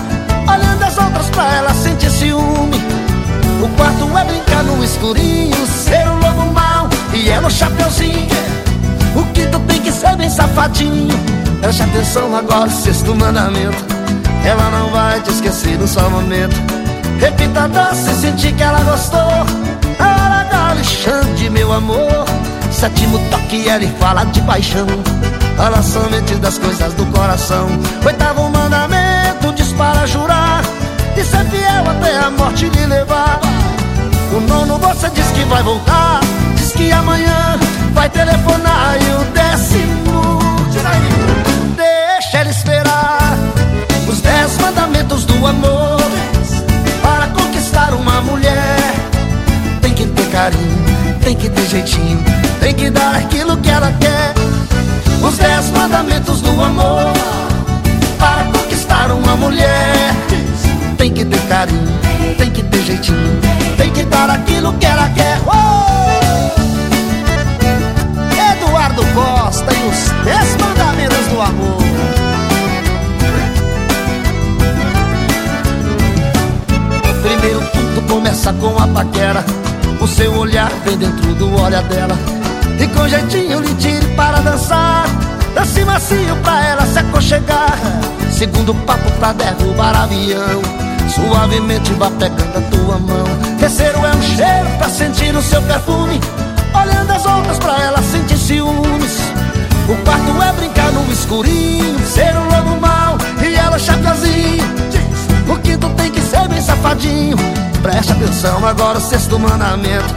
[0.49, 2.83] Olhando as outras pra ela sentir ciúme.
[3.63, 8.29] O quarto é brincar no escurinho Ser o lobo mau e ela o chapeuzinho.
[9.15, 11.17] O quinto tem que ser bem safadinho.
[11.61, 13.85] Preste atenção agora, sexto mandamento.
[14.45, 16.57] Ela não vai te esquecer no só momento.
[17.21, 19.21] Repita a dança e sentir que ela gostou.
[19.21, 22.25] A hora da Alexandre, meu amor
[22.81, 24.87] Sétimo toque, ela fala de paixão.
[25.55, 27.69] Fala somente das coisas do coração.
[28.07, 30.63] Oitavo mandamento, diz para jurar
[31.15, 33.39] E ser fiel até a morte lhe levar.
[34.35, 36.21] O nono você diz que vai voltar
[36.57, 37.59] Diz que amanhã
[37.93, 38.97] vai telefonar.
[38.97, 40.39] E o décimo,
[41.77, 43.37] deixa ela esperar
[44.09, 46.01] Os dez mandamentos do amor.
[47.03, 48.81] Para conquistar uma mulher
[50.31, 52.23] carinho, tem que ter jeitinho,
[52.61, 54.35] tem que dar aquilo que ela quer.
[55.23, 57.13] Os dez mandamentos do amor
[58.19, 60.15] para conquistar uma mulher.
[60.97, 61.89] Tem que ter carinho,
[62.37, 63.41] tem que ter jeitinho,
[63.77, 65.39] tem que dar aquilo que ela quer.
[65.47, 66.53] Uou!
[68.53, 71.81] Eduardo Costa e os dez mandamentos do amor.
[77.23, 79.45] Primeiro tudo começa com a paquera.
[80.01, 82.19] O seu olhar vem dentro do olhar dela.
[82.79, 85.07] E com jeitinho lhe tire para dançar.
[85.55, 87.79] Dance macio pra ela se aconchegar.
[88.33, 90.63] Segundo papo pra derrubar avião.
[91.15, 93.25] Suavemente vá pegando a tua mão.
[93.59, 96.19] Terceiro é um cheiro pra sentir o seu perfume.
[96.75, 99.19] Olhando as outras pra ela sentir ciúmes.
[99.87, 101.99] O quarto é brincar no escurinho.
[102.07, 104.65] Ser um lobo mau e ela chapiazinho.
[105.49, 106.10] O quinto tem
[106.49, 107.37] que ser bem safadinho
[107.83, 110.15] Preste atenção agora o sexto mandamento.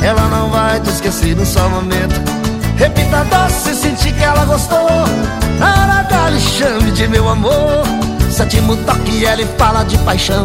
[0.00, 2.14] Ela não vai te esquecer num só momento.
[2.76, 4.88] Repita doce, sentir que ela gostou.
[5.60, 7.82] Aragá, lhe chame de meu amor.
[8.30, 10.44] Sétimo toque, ela fala de paixão.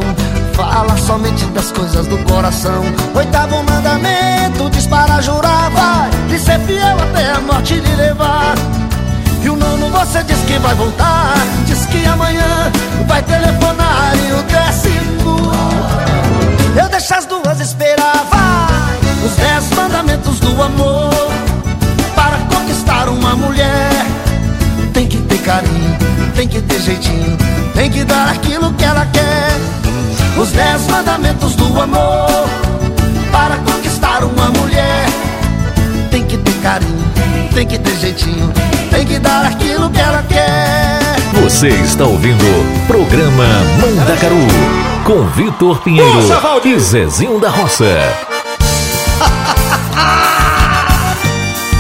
[0.54, 2.84] Fala somente das coisas do coração.
[3.14, 6.10] Oitavo mandamento, diz para jurar Vai.
[6.30, 8.56] Lhe ser fiel até a morte lhe levar.
[9.44, 11.36] E o nono você diz que vai voltar.
[11.68, 12.72] Diz que amanhã
[13.08, 14.95] vai telefonar E o décimo
[16.76, 19.26] Eu deixo as duas esperar Vai!
[19.26, 21.12] Os dez mandamentos do amor
[22.16, 24.06] Para conquistar uma mulher
[24.94, 25.98] Tem que ter carinho
[26.36, 27.38] Tem que ter jeitinho
[27.74, 29.52] Tem que dar aquilo que ela quer
[30.38, 32.50] Os dez mandamentos do amor
[33.32, 35.06] Para conquistar uma mulher
[36.12, 37.12] Tem que ter carinho
[37.54, 38.54] Tem que ter jeitinho
[38.96, 41.05] tem que dar aquilo que ela quer.
[41.42, 43.46] Você está ouvindo o programa
[43.80, 44.48] Mandacaru
[45.04, 46.20] com Vitor Pinheiro
[46.64, 47.86] e Zezinho da Roça.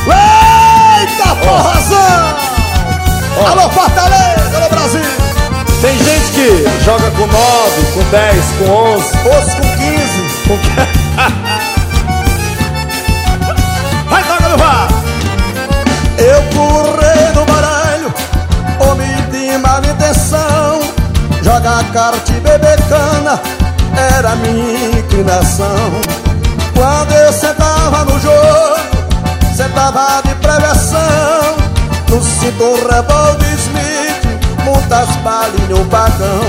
[0.05, 2.35] Eita porrazão!
[3.47, 5.01] Alô Fortaleza, alô Brasil!
[5.81, 7.35] Tem gente que joga com 9,
[7.93, 9.87] com 10, com 11, outros com 15,
[10.47, 10.57] com...
[14.09, 14.87] Vai, toca no VAR!
[16.17, 17.04] Eu corri
[21.55, 23.39] Jogar carta e beber cana.
[24.17, 26.01] Era minha inclinação.
[26.73, 30.99] Quando eu sentava no jogo, sentava de prevenção
[32.09, 36.43] No cinto revólver Smith, muitas balinhas no vagão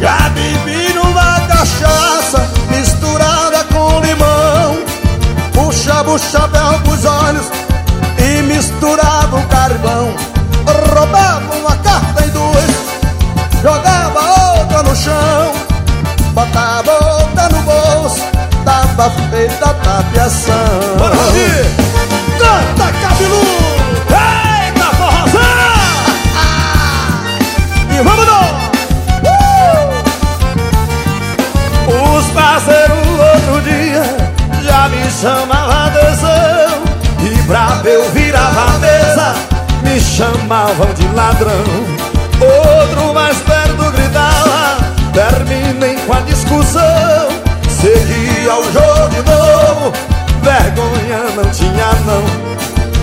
[0.00, 4.78] Já bebi numa cachaça, misturada com limão.
[5.52, 7.46] Puxava o chapéu pros olhos
[8.18, 10.12] e misturava o carvão.
[10.92, 11.63] Roubava
[19.04, 21.50] Tava feita a tapiação Bora, Ravi!
[22.38, 23.76] Canta, cabeludo!
[24.08, 25.42] Eita, forrozão!
[27.90, 28.40] e vamos uh!
[32.16, 34.04] Os parceiros outro dia
[34.64, 36.82] Já me chamavam atenção
[37.20, 39.34] e bravo eu virava a mesa
[39.82, 41.62] Me chamavam de ladrão
[42.40, 44.78] Outro mais perto gritava
[45.12, 47.33] Terminem com a discussão
[47.84, 49.92] Seguia o jogo de novo.
[50.40, 52.24] Vergonha não tinha não.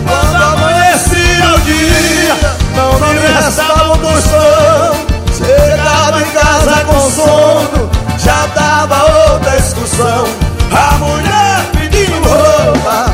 [0.07, 2.35] Quando amanhecia o dia
[2.75, 4.95] Não me restava um tostão
[5.37, 10.25] Chegava em casa com sono Já dava outra excursão.
[10.71, 13.13] A mulher pedindo roupa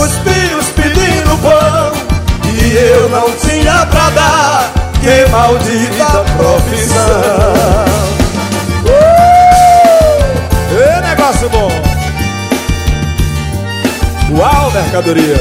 [0.00, 1.92] Os filhos pedindo pão.
[2.44, 4.70] E eu não tinha pra dar
[5.02, 7.97] Que maldita profissão
[11.38, 11.70] negócio bom
[14.30, 15.36] Uau, mercadoria.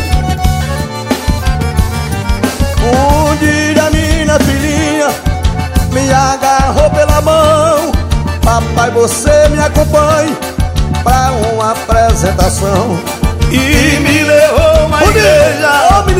[2.81, 5.09] Um dia minha filhinha
[5.91, 7.91] Me agarrou pela mão.
[8.41, 10.37] Papai, você me acompanhe
[11.03, 12.97] Pra uma apresentação.
[13.51, 16.13] E me levou uma igreja oh, onde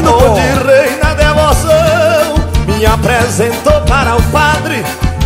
[0.66, 2.36] reina a devoção.
[2.68, 4.84] Me apresentou para o padre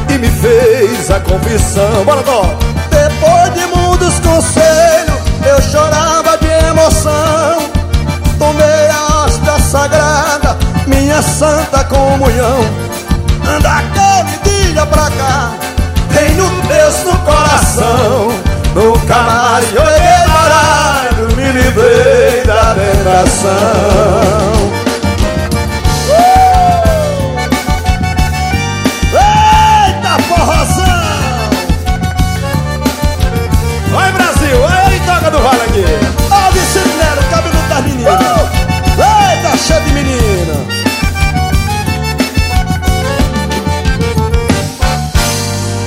[0.10, 2.04] e me fez a confissão.
[2.06, 2.44] Bora, Dó!
[2.90, 3.71] Depois de
[4.22, 7.72] muitos conselhos eu chorava de emoção.
[8.38, 10.58] Tomei a hóstia sagrada,
[10.88, 12.62] minha santa comunhão.
[13.48, 15.52] Anda aquele dia pra cá,
[16.14, 18.32] tenho Deus no coração.
[18.74, 24.61] No camarim olhei baralho, me livrei da tentação
[39.72, 40.54] Deixa de menina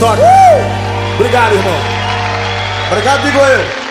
[0.00, 1.14] Toca uh!
[1.16, 1.78] Obrigado, irmão
[2.90, 3.84] Obrigado, digo eu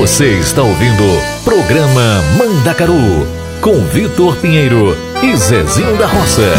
[0.00, 1.04] Você está ouvindo
[1.44, 3.28] Programa Mandacaru
[3.60, 6.52] com Vitor Pinheiro e Zezinho da Roça.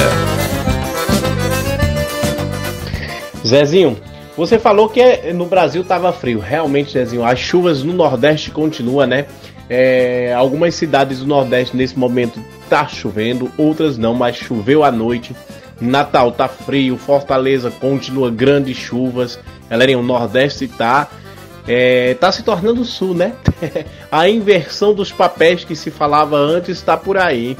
[3.46, 3.96] Zezinho,
[4.36, 6.40] você falou que é- no Brasil tava frio.
[6.40, 9.26] Realmente, Zezinho, as chuvas no Nordeste continuam, né?
[9.70, 15.36] É, algumas cidades do Nordeste nesse momento tá chovendo, outras não, mas choveu à noite.
[15.82, 19.40] Natal tá frio, Fortaleza continua grandes chuvas.
[19.70, 21.10] Galerinha, o Nordeste tá
[21.68, 23.34] é, tá se tornando Sul, né?
[24.12, 27.58] A inversão dos papéis que se falava antes tá por aí.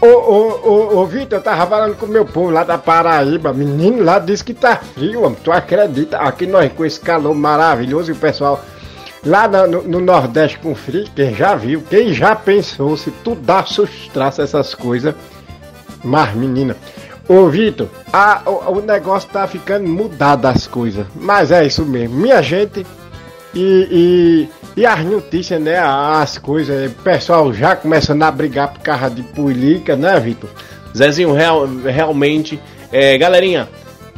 [0.00, 3.52] Ô, ô, ô, ô Vitor, eu tava falando com o meu povo lá da Paraíba.
[3.52, 5.38] Menino lá disse que tá frio, homem.
[5.42, 6.18] Tu acredita?
[6.18, 8.62] Aqui nós com esse calor maravilhoso e o pessoal
[9.24, 13.64] lá no, no Nordeste com frio, quem já viu, quem já pensou se tu dá
[13.64, 15.14] sustraça essas coisas.
[16.04, 16.76] Mas, menina,
[17.26, 21.06] ô Vitor, a- o, o negócio tá ficando mudado as coisas.
[21.16, 22.14] Mas é isso mesmo.
[22.16, 22.86] Minha gente,
[23.56, 25.78] e, e, e as notícias, né?
[25.78, 30.50] As coisas, o pessoal já começando a brigar por causa de política, né, Vitor?
[30.96, 32.60] Zezinho, real- realmente,
[32.92, 33.68] é, galerinha,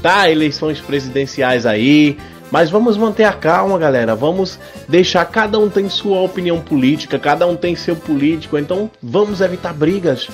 [0.03, 2.19] tá eleições presidenciais aí,
[2.51, 4.15] mas vamos manter a calma, galera.
[4.15, 4.59] Vamos
[4.89, 9.73] deixar cada um tem sua opinião política, cada um tem seu político, então vamos evitar
[9.73, 10.29] brigas.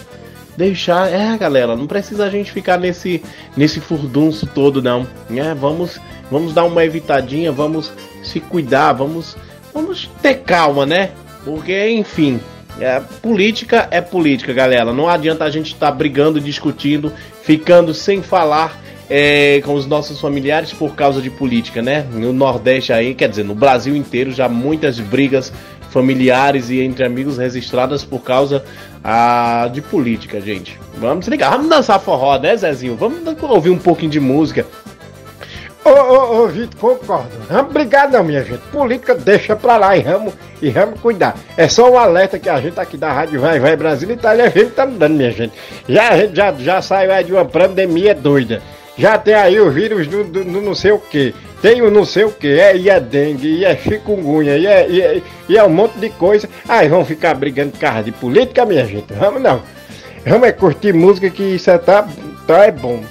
[0.56, 3.22] Deixar, é, galera, não precisa a gente ficar nesse
[3.56, 5.54] nesse furdunço todo não, né?
[5.54, 6.00] Vamos
[6.30, 7.92] vamos dar uma evitadinha, vamos
[8.22, 9.36] se cuidar, vamos
[9.72, 11.10] vamos ter calma, né?
[11.44, 12.40] Porque, enfim,
[12.80, 14.92] é, política é política, galera.
[14.92, 20.72] Não adianta a gente estar brigando, discutindo, ficando sem falar é, com os nossos familiares
[20.72, 22.06] por causa de política, né?
[22.12, 25.52] No Nordeste aí, quer dizer, no Brasil inteiro já muitas brigas
[25.90, 28.64] familiares e entre amigos registradas por causa
[29.04, 30.80] ah, de política, gente.
[30.96, 32.96] Vamos ligar, vamos dançar forró, né, Zezinho?
[32.96, 34.66] Vamos ouvir um pouquinho de música.
[35.84, 37.28] Ô, ô, ô, Vitor, concordo.
[37.70, 38.62] Brigar não, minha gente.
[38.72, 40.32] Política deixa pra lá e vamos,
[40.62, 41.36] e vamos cuidar.
[41.58, 44.48] É só um alerta que a gente aqui da Rádio Vai Vai Brasil Itália, a
[44.48, 45.52] gente tá dando, minha gente.
[45.86, 48.62] Já, a gente já, já saiu aí de uma pandemia doida.
[48.96, 51.34] Já tem aí o vírus do, do- do não sei o que.
[51.64, 52.60] Tem o não sei o que.
[52.60, 55.94] É, e é dengue, e é chikungunya, e é, e, é, e é um monte
[55.94, 56.46] de coisa.
[56.68, 59.14] Aí vamos ficar brigando por causa de política, minha gente.
[59.14, 59.62] Vamos não.
[60.26, 62.06] Vamos é curtir música que isso é, tá,
[62.46, 63.02] tá é bom.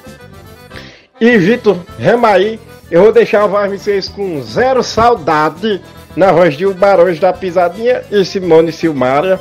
[1.20, 2.60] E Vitor, rema aí,
[2.92, 5.82] eu vou deixar vocês com zero saudade
[6.16, 9.40] na voz de Barões da Pisadinha e Simone Silmara.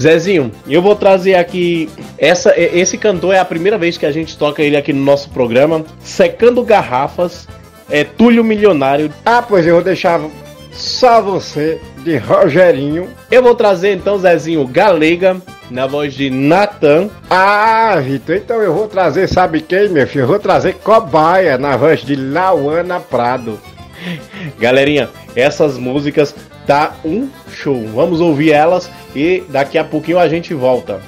[0.00, 4.36] Zezinho, eu vou trazer aqui essa esse cantor é a primeira vez que a gente
[4.36, 7.46] toca ele aqui no nosso programa, Secando Garrafas,
[7.90, 9.12] é Túlio Milionário.
[9.26, 10.20] Ah, pois eu vou deixar
[10.72, 13.08] só você de Rogerinho.
[13.30, 15.36] Eu vou trazer então Zezinho Galega
[15.70, 17.10] na voz de Natan.
[17.28, 20.22] Ah, Vitor, então eu vou trazer, sabe quem, meu filho?
[20.22, 23.60] Eu vou trazer Cobaia na voz de Lauana Prado.
[24.58, 26.34] Galerinha, essas músicas
[26.70, 27.84] tá um show.
[27.92, 31.00] Vamos ouvir elas e daqui a pouquinho a gente volta.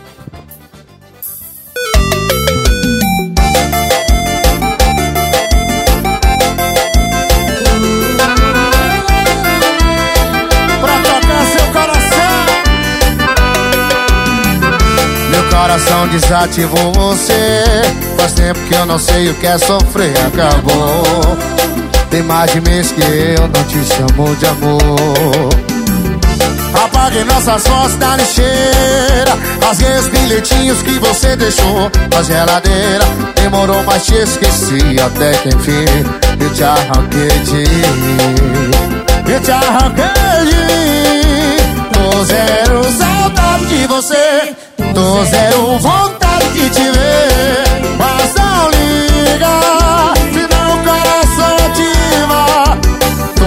[15.51, 17.63] Coração desativou você
[18.19, 21.52] Faz tempo que eu não sei o que é sofrer Acabou
[22.13, 25.49] Tem mais de mês que eu não te chamo de amor.
[26.85, 29.33] Apaguei nossas fotos da lixeira.
[29.63, 33.07] Rasguei os bilhetinhos que você deixou na geladeira.
[33.35, 35.87] Demorou, mas te esqueci até que enfim.
[36.39, 37.65] Eu te arranquei de
[39.33, 40.05] Eu te arranquei
[40.51, 40.73] de
[41.95, 44.55] Tô zero saudade de você.
[44.93, 47.65] Tô zero vontade de te ver.
[47.97, 50.13] Mas não liga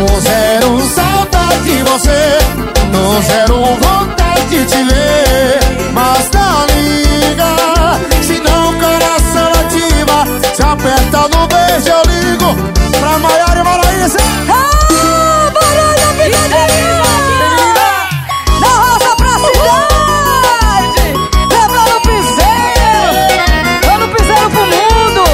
[0.06, 2.38] Tô zero saudade de você
[2.92, 5.60] Tô zero vontade de te ver
[5.94, 7.56] Mas não liga
[8.22, 12.56] Senão o coração ativa Se aperta no beijo eu ligo
[13.00, 17.04] Pra Maiara e Maraísa Ah, barulho, pisadinha!
[18.62, 21.06] Da roça pra cidade!
[21.50, 23.18] Lembrando o piseiro!
[23.82, 25.26] Dando piseiro pro mundo!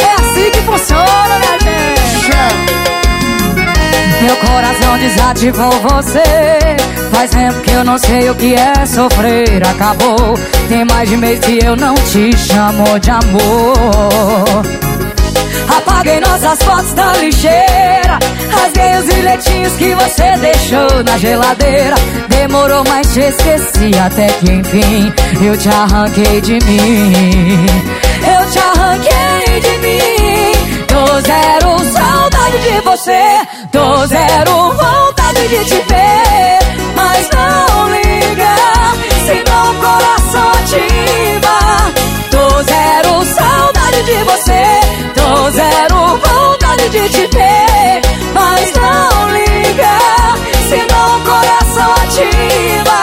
[0.00, 1.90] É assim que funciona, minha gente!
[4.20, 6.22] Meu coração desativou você.
[7.10, 9.66] Faz tempo que eu não sei o que é sofrer.
[9.66, 14.62] Acabou, tem mais de mês que eu não te chamo de amor.
[15.76, 18.18] Apaguei nossas fotos da lixeira.
[18.50, 21.96] Rasguei os bilhetinhos que você deixou na geladeira.
[22.28, 25.12] Demorou, mas te esqueci até que enfim
[25.42, 27.66] Eu te arranquei de mim.
[28.22, 30.86] Eu te arranquei de mim.
[30.86, 31.59] Tô zero
[32.50, 33.22] saudade de você,
[33.70, 36.58] tô zero vontade de te ver.
[36.96, 38.56] Mas não liga
[39.24, 41.56] se meu coração ativa.
[42.30, 44.62] Tô zero saudade de você,
[45.14, 48.02] tô zero vontade de te ver.
[48.34, 49.98] Mas não liga
[50.68, 52.99] se meu coração ativa.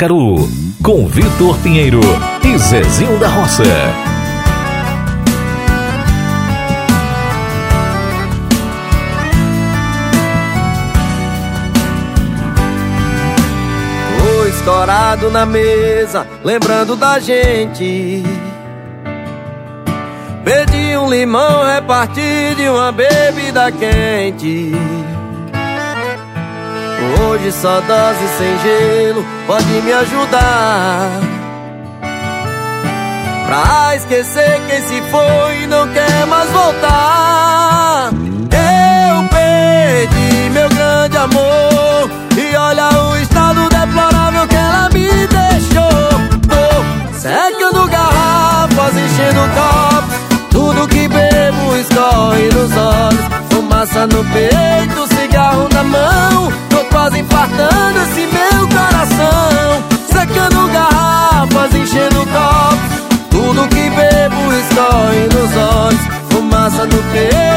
[0.00, 0.48] Mandacaru
[0.82, 2.00] com Vitor Pinheiro
[2.42, 3.62] e Zezinho da Roça.
[14.18, 18.22] Tô estourado na mesa, lembrando da gente.
[20.42, 24.72] Pedi um limão, reparti de uma bebida quente.
[27.20, 31.10] Hoje só dose sem gelo, pode me ajudar.
[33.48, 38.10] Pra esquecer quem se foi e não quer mais voltar.
[38.52, 42.08] Eu perdi meu grande amor.
[42.38, 46.08] E olha o estado deplorável que ela me deixou.
[46.52, 50.48] Tô secando garrafas, enchendo copos.
[50.48, 53.20] Tudo que bebo escorre nos olhos.
[53.50, 56.52] Fumaça no peito, cigarro na mão.
[56.68, 58.69] Tô quase infartando esse meu
[60.30, 63.30] Secando garrafas, enchendo copos.
[63.30, 66.00] Tudo que bebo escorre nos olhos.
[66.30, 67.49] Fumaça no peito,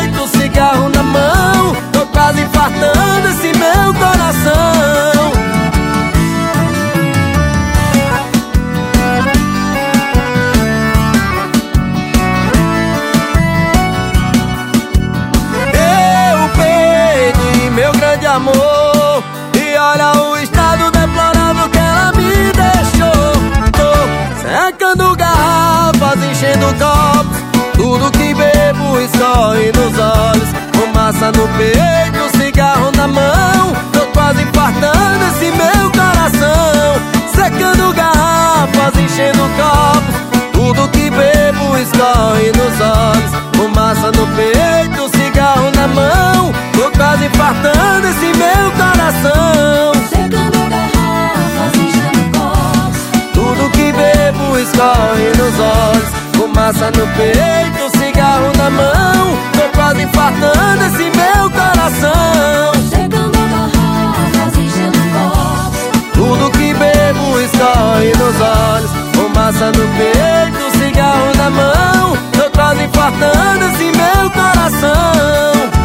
[26.43, 27.37] enchendo copos
[27.73, 30.49] Tudo que bebo escorre nos olhos.
[30.75, 33.73] Fumaça no peito, cigarro na mão.
[33.93, 37.01] Tô quase infartando esse meu coração.
[37.33, 40.23] Secando garrafas, enchendo copos
[40.53, 43.31] tudo que bebo escorre nos olhos.
[43.55, 46.53] Fumaça no peito, cigarro na mão.
[46.73, 49.93] Tô quase infartando esse meu coração.
[50.09, 53.33] Secando garrafas, enchendo copos.
[53.33, 56.23] Tudo que bebo escorre nos olhos
[56.53, 59.37] Fumaça no peito, cigarro na mão.
[59.53, 62.89] Tô quase infartando esse meu coração.
[62.91, 66.11] Secando garrafas, enchendo copos.
[66.13, 68.91] Tudo que bebo escorre nos olhos.
[69.15, 72.17] Fumaça no peito, cigarro na mão.
[72.33, 75.82] Tô quase infartando esse meu coração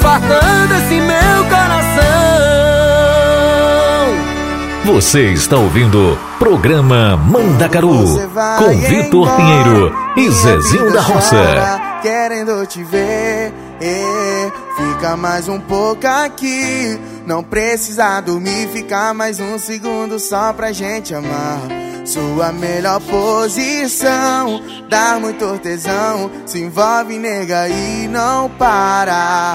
[0.00, 2.00] infartando esse meu coração
[4.86, 8.06] Você está ouvindo Programa Mandacaru
[8.58, 11.80] com Vitor Pinheiro e Zezinho da Roça.
[12.00, 16.98] Querendo te ver, eh, fica mais um pouco aqui.
[17.26, 21.89] Não precisa dormir, fica mais um segundo só pra gente amar.
[22.10, 26.28] Sua melhor posição, dá muito tesão.
[26.44, 29.54] Se envolve, nega, e não para.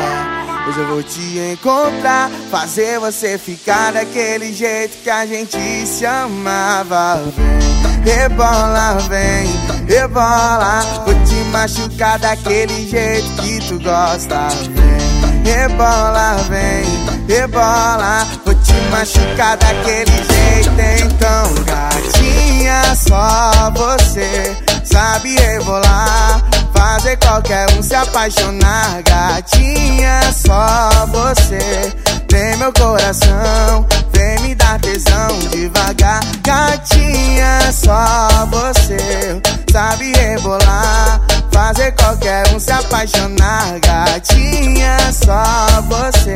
[0.65, 7.21] Hoje eu vou te encontrar, fazer você ficar daquele jeito que a gente se amava.
[7.35, 9.47] Vem, rebola, vem,
[9.85, 10.79] rebola.
[11.05, 14.47] Vou te machucar daquele jeito que tu gosta.
[14.71, 16.85] Vem, rebola, vem,
[17.27, 18.25] rebola.
[18.45, 21.05] Vou te machucar daquele jeito.
[21.05, 26.43] Então, gatinha, só você sabe rebolar.
[26.73, 31.93] Fazer qualquer um se apaixonar, gatinha, só você
[32.27, 41.21] tem meu coração, vem me dar tesão devagar, gatinha, só você sabe rebolar,
[41.51, 43.79] fazer qualquer um se apaixonar.
[43.79, 46.35] Gatinha, só você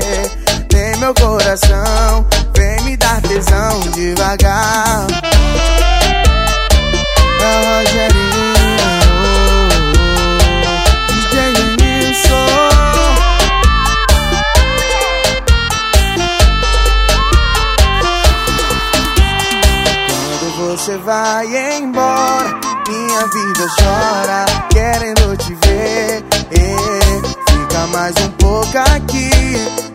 [0.70, 5.08] tem meu coração, vem me dar tesão devagar.
[7.42, 8.54] O Rogerinho,
[11.08, 12.10] DJ.
[20.40, 21.46] Quando você vai
[21.78, 26.24] embora, minha vida chora, querendo te ver.
[26.52, 29.30] Eh, fica mais um pouco aqui,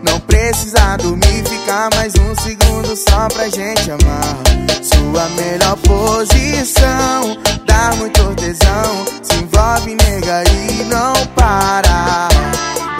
[0.03, 4.37] não precisa dormir, fica mais um segundo só pra gente amar.
[4.83, 7.35] Sua melhor posição,
[7.65, 12.29] dá muito tesão, se envolve, nega, e não para.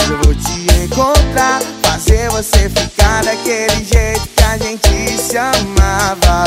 [0.10, 6.46] Eu vou te encontrar, fazer você ficar daquele jeito que a gente se amava.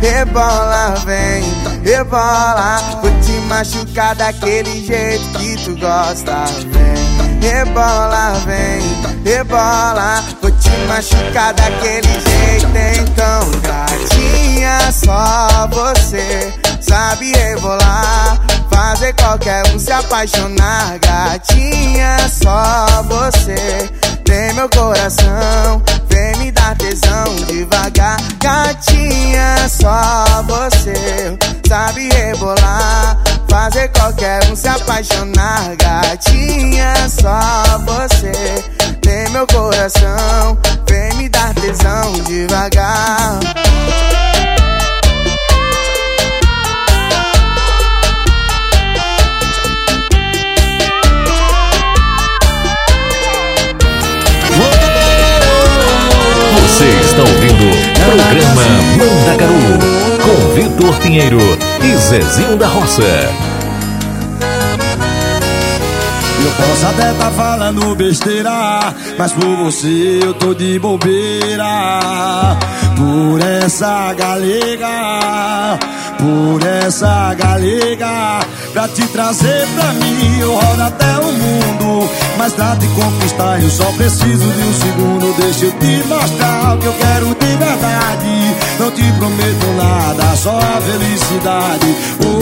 [0.00, 1.44] Vem, rebola, vem,
[1.84, 2.80] rebola.
[3.00, 6.46] Vou te machucar daquele jeito que tu gosta.
[6.66, 7.09] Vem,
[7.40, 10.22] rebola, vem, rebola.
[10.40, 12.66] Vou te machucar daquele jeito.
[13.00, 18.38] Então, gatinha, só você sabe rebolar.
[18.70, 23.90] Fazer qualquer um se apaixonar, gatinha, só você
[24.24, 25.82] tem meu coração.
[26.08, 31.36] Vem me dar tesão devagar, gatinha, só você
[31.68, 33.18] sabe rebolar.
[33.50, 38.30] Fazer qualquer um se apaixonar, gatinha, só você
[39.00, 40.56] tem meu coração.
[40.88, 43.40] Vem me dar tesão devagar.
[56.62, 58.62] Você está ouvindo o programa
[58.96, 63.02] Mandacaru com Vitor Pinheiro e Zezinho da Roça.
[66.42, 72.56] Eu posso até tá falando besteira, mas por você eu tô de bobeira.
[72.96, 75.78] Por essa galega,
[76.18, 78.40] por essa galega,
[78.72, 82.08] pra te trazer pra mim eu rodo até o mundo.
[82.38, 85.34] Mas pra te conquistar eu só preciso de um segundo.
[85.36, 88.56] Deixa eu te mostrar o que eu quero de verdade.
[88.78, 91.96] Não te prometo nada, só a felicidade.
[92.24, 92.40] Oh,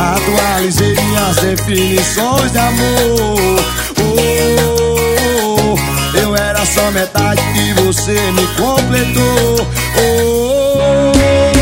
[0.00, 3.60] atualizei minhas definições de amor.
[3.98, 5.76] Oh,
[6.18, 9.66] eu era só metade e você me completou.
[9.98, 11.55] Oh,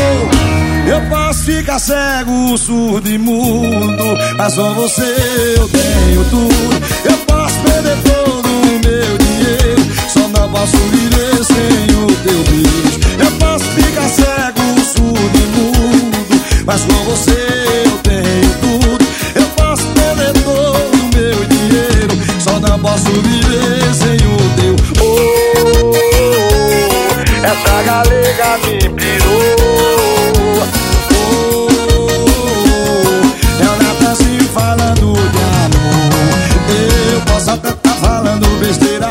[0.87, 6.81] eu posso ficar cego, surdo e mudo, mas só você eu tenho tudo.
[7.09, 12.99] Eu posso perder todo o meu dinheiro, só não posso viver sem o teu beijo.
[13.19, 19.05] Eu posso ficar cego, surdo e mudo, mas com você eu tenho tudo.
[19.35, 24.75] Eu posso perder todo o meu dinheiro, só não posso viver sem o teu.
[25.03, 25.95] Oh,
[27.43, 30.04] essa galega me pirou.
[34.15, 36.15] Natanzinho falando de amor.
[37.13, 39.07] Eu posso até tá falando besteira,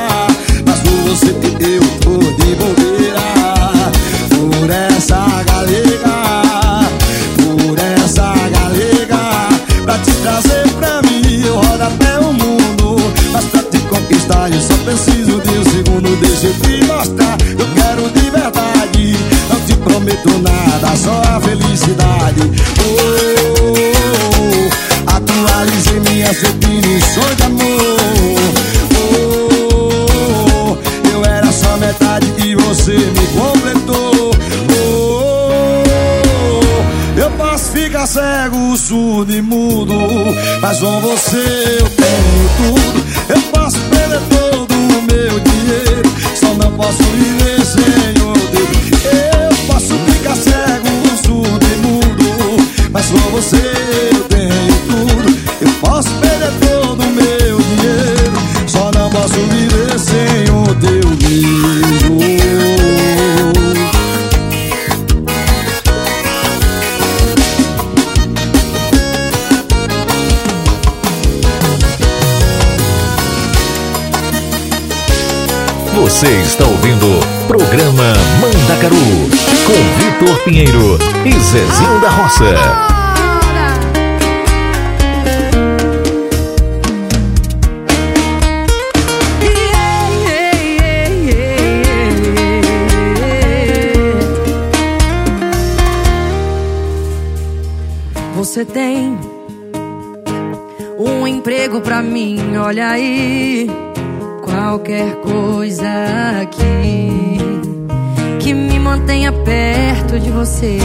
[0.64, 3.20] mas por você eu tô de bobeira.
[4.30, 6.16] Por essa galega,
[7.36, 9.22] por essa galega,
[9.84, 12.96] pra te trazer pra mim eu rodo até o mundo.
[13.32, 16.16] Mas pra te conquistar eu só preciso de um segundo.
[16.20, 19.16] Deixa eu te mostrar, eu quero de verdade.
[19.50, 22.40] Não te prometo nada, só a felicidade.
[22.86, 23.24] Oh,
[26.35, 27.97] minhas definições de amor.
[29.72, 30.76] Oh,
[31.12, 34.32] eu era só metade e você me completou.
[34.76, 35.82] Oh,
[37.20, 39.95] eu posso ficar cego, surdo e mudo,
[40.61, 43.05] mas com você eu tenho tudo.
[43.28, 48.03] Eu posso perder todo o meu dinheiro, só não posso viver sem
[76.15, 77.07] Você está ouvindo
[77.49, 78.97] programa Mandacaru
[79.67, 80.97] com Vitor Pinheiro
[81.27, 82.45] e Zezinho da Roça.
[98.37, 99.19] você tem
[100.97, 103.53] um emprego pra mim, olha aí.
[104.75, 105.87] Qualquer coisa
[106.43, 107.39] aqui
[108.41, 110.79] que me mantenha perto de você.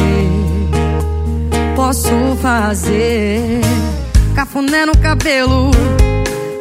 [1.76, 3.62] Posso fazer
[4.36, 5.72] cafuné no cabelo,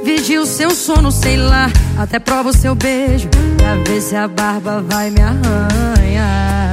[0.03, 1.70] vigio seu sono, sei lá.
[1.99, 6.72] Até provo seu beijo pra ver se a barba vai me arranhar.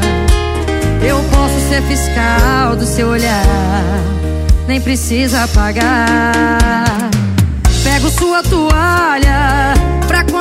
[1.05, 3.43] Eu posso ser fiscal do seu olhar,
[4.69, 7.09] nem precisa pagar.
[7.83, 9.94] Pego sua toalha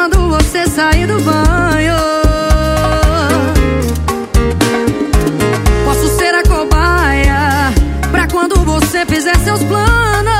[0.05, 1.95] quando você sair do banho.
[5.87, 7.73] Posso ser a cobaia
[8.11, 10.35] pra quando você fizer seus planos.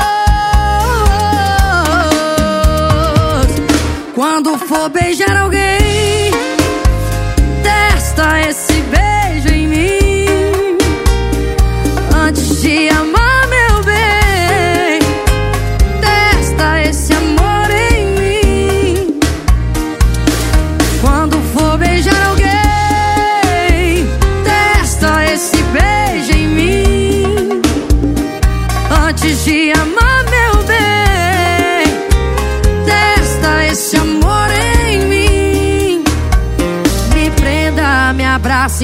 [4.13, 6.29] Quando for beijar alguém,
[7.63, 10.77] testa esse beijo em mim.
[12.15, 13.14] Antes de amar,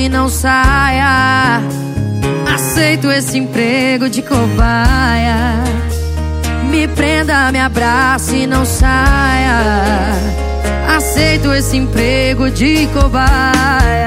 [0.01, 1.61] e não saia.
[2.51, 5.63] Aceito esse emprego de cobaia.
[6.69, 9.61] Me prenda, me abrace e não saia.
[10.97, 14.05] Aceito esse emprego de cobaia.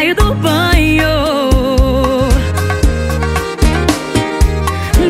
[0.00, 1.08] Sair do banho.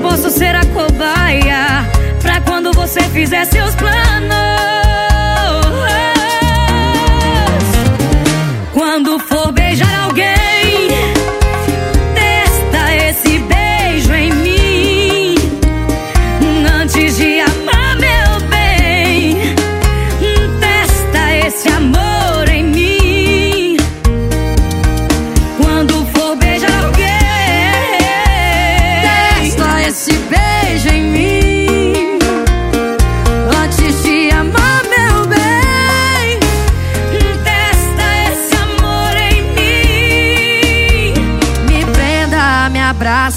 [0.02, 1.86] Posso ser a cobaia
[2.20, 4.09] pra quando você fizer seus planos.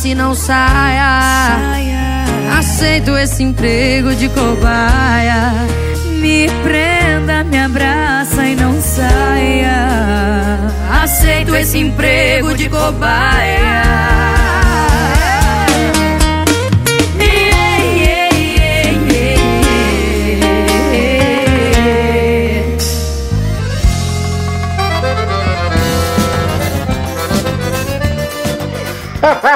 [0.04, 1.58] Abrace e não saia.
[2.58, 5.54] Aceito esse emprego de cobaia.
[6.20, 10.60] Me prenda, me abraça e não saia.
[11.04, 13.84] Aceito esse emprego de cobaia.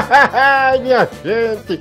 [0.82, 1.80] minha gente!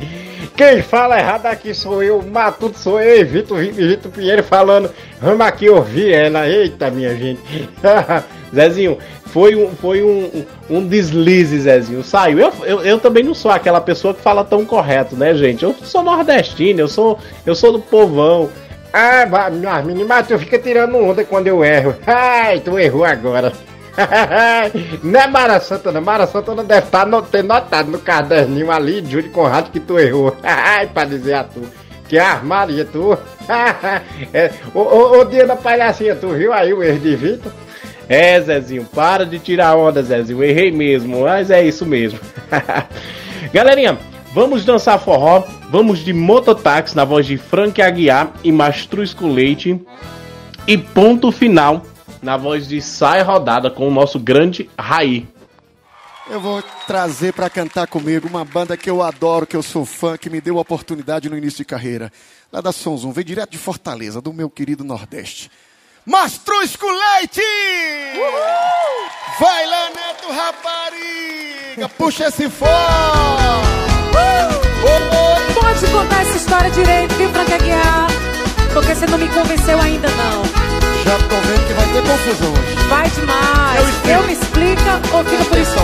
[0.57, 4.91] Quem fala errado aqui sou eu, Matuto sou eu, Vitor, Vitor Pinheiro falando.
[5.21, 6.49] Vamos aqui ouvir ela.
[6.49, 7.41] Eita, minha gente!
[8.55, 12.03] Zezinho, foi um, foi um, um deslize, Zezinho.
[12.03, 12.39] Saiu.
[12.39, 15.63] Eu, eu, eu também não sou aquela pessoa que fala tão correto, né, gente?
[15.63, 18.49] Eu sou nordestino, eu sou, eu sou do povão.
[18.93, 21.95] Ah, minha menina, mas tu fica tirando onda quando eu erro.
[22.07, 23.53] Ai, tu errou agora.
[25.03, 29.31] não é Mara Santana, Mara Santana deve estar no, ter notado no caderninho ali, Júlio
[29.31, 30.37] Conrado, que tu errou.
[30.43, 31.63] Ai, pra dizer a tu.
[32.09, 33.19] Que armaria tu.
[34.33, 37.53] é, ô, ô, ô, dia da palhacinha, tu viu aí o erro de Vitor?
[38.09, 40.43] É, Zezinho, para de tirar onda, Zezinho.
[40.43, 42.21] Errei mesmo, mas é isso mesmo.
[43.53, 43.99] Galerinha,
[44.33, 45.43] vamos dançar forró.
[45.69, 49.81] Vamos de mototáxi na voz de Frank Aguiar e Mastruz com Leite.
[50.69, 51.83] E ponto final
[52.27, 55.29] na voz de Sai Rodada com o nosso grande Raí.
[56.29, 60.19] Eu vou trazer pra cantar comigo uma banda que eu adoro, que eu sou fã,
[60.19, 62.13] que me deu a oportunidade no início de carreira.
[62.53, 65.49] Lá da Sonzum, veio direto de Fortaleza, do meu querido Nordeste.
[66.05, 67.41] Mastruz com leite!
[69.39, 71.89] Vai lá, Neto Rapariga!
[71.97, 72.71] Puxa esse fone!
[75.55, 78.07] Pode contar essa história direito, viu, Frank Aguiar?
[78.77, 80.45] Porque você não me convenceu ainda, não.
[81.03, 82.89] Já tô vendo que vai ter confusão hoje.
[82.91, 83.81] Vai demais.
[83.81, 84.11] Eu, explico.
[84.11, 85.77] Eu me explica ou fica por isso?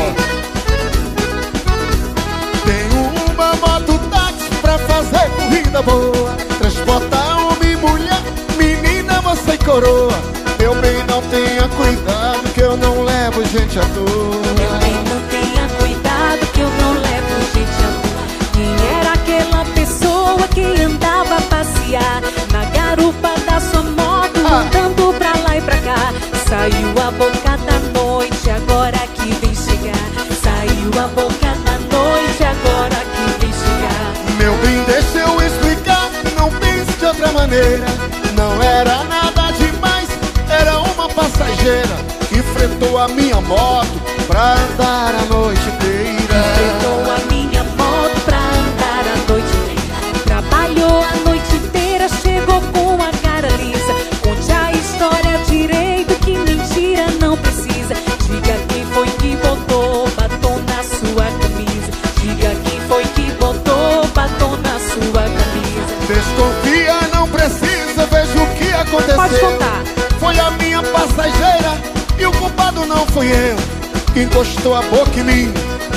[2.67, 6.37] Tenho uma moto táxi pra fazer corrida boa.
[6.59, 8.23] Transportar homem e mulher,
[8.59, 10.13] menina, você e coroa.
[10.59, 14.42] Meu bem, não tenha cuidado que eu não levo gente à toa.
[38.35, 40.09] Não era nada demais,
[40.49, 41.97] era uma passageira
[42.27, 46.82] que fretou a minha moto pra andar a noite inteira.
[68.93, 69.17] Aconteceu.
[69.17, 69.83] Pode contar.
[70.21, 71.79] Foi a minha passageira
[72.19, 73.57] e o culpado não fui eu.
[74.13, 75.55] Que encostou a boca em mim,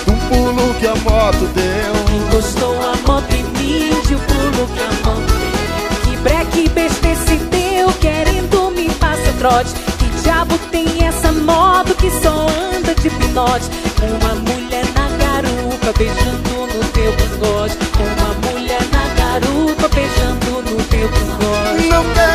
[0.07, 2.26] um pulo que a moto deu.
[2.27, 6.11] Encostou a moto em mim, de um pulo que a moto deu.
[6.11, 9.73] Que breque besta esse teu, querendo me passar trote.
[9.99, 13.69] Que diabo tem essa moto que só anda de pinote?
[14.01, 17.77] Uma mulher na garupa, beijando no teu cangote.
[17.99, 21.88] Uma mulher na garupa, beijando no teu cangote.
[21.89, 22.35] Não quero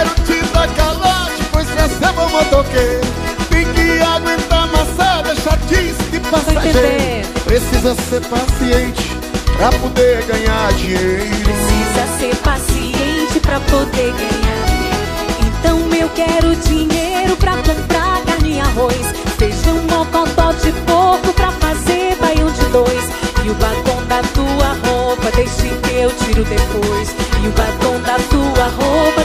[0.61, 3.01] te dar calote, pois receba o motoqueiro.
[3.49, 7.29] Tem que aguentar amassada, chatice de passageiro.
[7.45, 9.17] Precisa ser paciente
[9.57, 11.37] pra poder ganhar dinheiro.
[11.45, 14.61] Precisa ser paciente pra poder ganhar.
[15.47, 19.15] Então eu quero dinheiro pra comprar carne e arroz.
[19.39, 23.11] Feijão, mocotó de porco pra fazer baião de dois.
[23.43, 27.15] E o batom da tua roupa, deixe que eu tiro depois.
[27.43, 29.25] E o batom da tua roupa,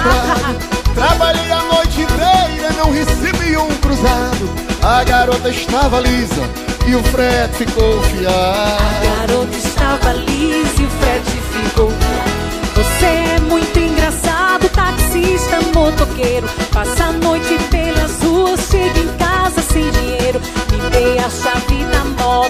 [0.00, 0.54] quebrar.
[0.94, 4.50] Trabalhei a noite inteira, não recebi um cruzado.
[4.82, 6.42] A garota estava lisa
[6.86, 8.34] e o frete ficou fiado.
[8.34, 12.40] A garota estava lisa e o frete ficou fiado.
[12.74, 16.48] Você é muito engraçado, taxista, motoqueiro.
[16.72, 20.40] Passa a noite pelas ruas, chega em casa sem dinheiro.
[20.70, 22.49] Me dê a chave da moto,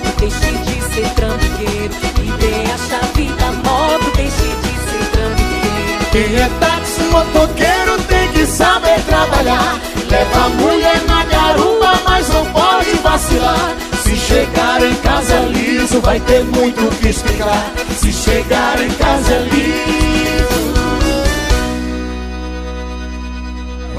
[7.10, 9.78] motoqueiro tem que saber trabalhar.
[10.10, 13.76] Leva a mulher na garupa, mas não pode vacilar.
[14.02, 17.72] Se chegar em casa liso, vai ter muito o que explicar.
[17.96, 20.70] Se chegar em casa liso,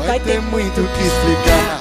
[0.06, 1.80] vai ter muito o que explicar.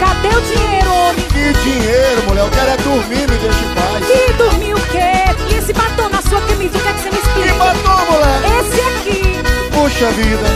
[0.00, 1.24] Cadê o dinheiro, homem?
[1.24, 2.44] Que dinheiro, mulher?
[2.44, 4.04] Eu quero é dormir, me deixa em paz.
[4.08, 5.52] E dormir o quê?
[5.52, 7.52] E esse batom na sua que é que você me explica?
[7.52, 8.42] Que batom, mulher?
[8.60, 9.45] Esse aqui.
[9.76, 10.48] Puxa vida,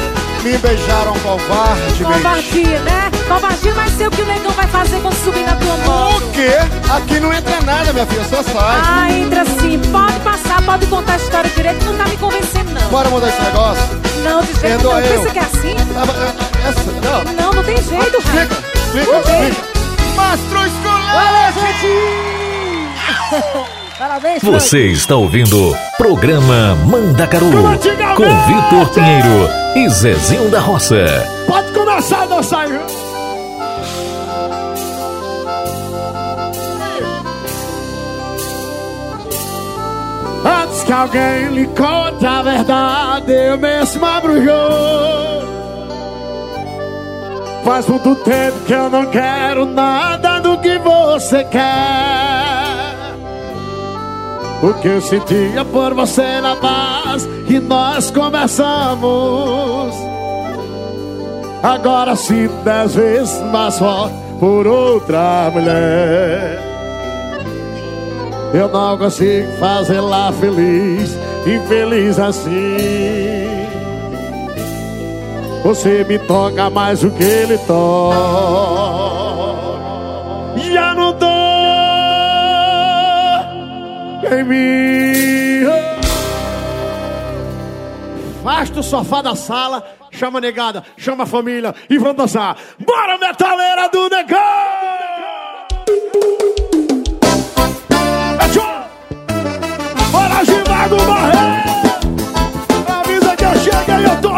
[0.43, 2.03] me beijaram covardemente.
[2.05, 3.11] Covardia, né?
[3.29, 6.17] Covardia vai ser o que o negão vai fazer quando subir na tua moto.
[6.25, 6.53] O quê?
[6.97, 8.81] Aqui não entra nada, minha filha, só sai.
[8.83, 9.79] Ah, entra sim.
[9.93, 12.89] Pode passar, pode contar a história direito, não tá me convencendo, não.
[12.91, 13.85] Bora mudar esse negócio?
[14.25, 15.09] Não, de jeito nenhum.
[15.09, 15.77] Pensa que é assim?
[15.97, 17.25] Ah, Essa, não.
[17.35, 18.57] Não, não tem jeito, explica,
[18.95, 19.49] Não tem.
[19.49, 19.71] explica.
[20.17, 21.15] Mastro escolar!
[21.15, 21.91] Olha, gente!
[24.01, 24.43] Parabéns.
[24.43, 27.51] Você está ouvindo Programa Mandacaru
[28.16, 31.05] com Vitor Pinheiro e Zezinho da Roça.
[31.47, 32.66] Pode começar a dançar.
[40.47, 45.51] Antes que alguém lhe conte a verdade, eu mesmo abro o jogo.
[47.62, 52.49] Faz muito tempo que eu não quero nada do que você quer.
[54.62, 59.95] O que eu sentia por você na paz que nós conversamos.
[61.62, 66.59] Agora sinto dez vezes mais forte por outra mulher.
[68.53, 71.16] Eu não consigo fazê-la feliz,
[71.47, 72.51] infeliz assim.
[75.62, 79.30] Você me toca mais do que ele toca.
[84.32, 85.70] Em mim.
[88.40, 92.57] Afasta o sofá da sala, chama a negada, chama a família e vamos dançar.
[92.78, 94.39] Bora, metaleira do negão!
[100.11, 101.61] Bora, Givago Barreiro!
[102.89, 104.30] Avisa que eu chego e eu tô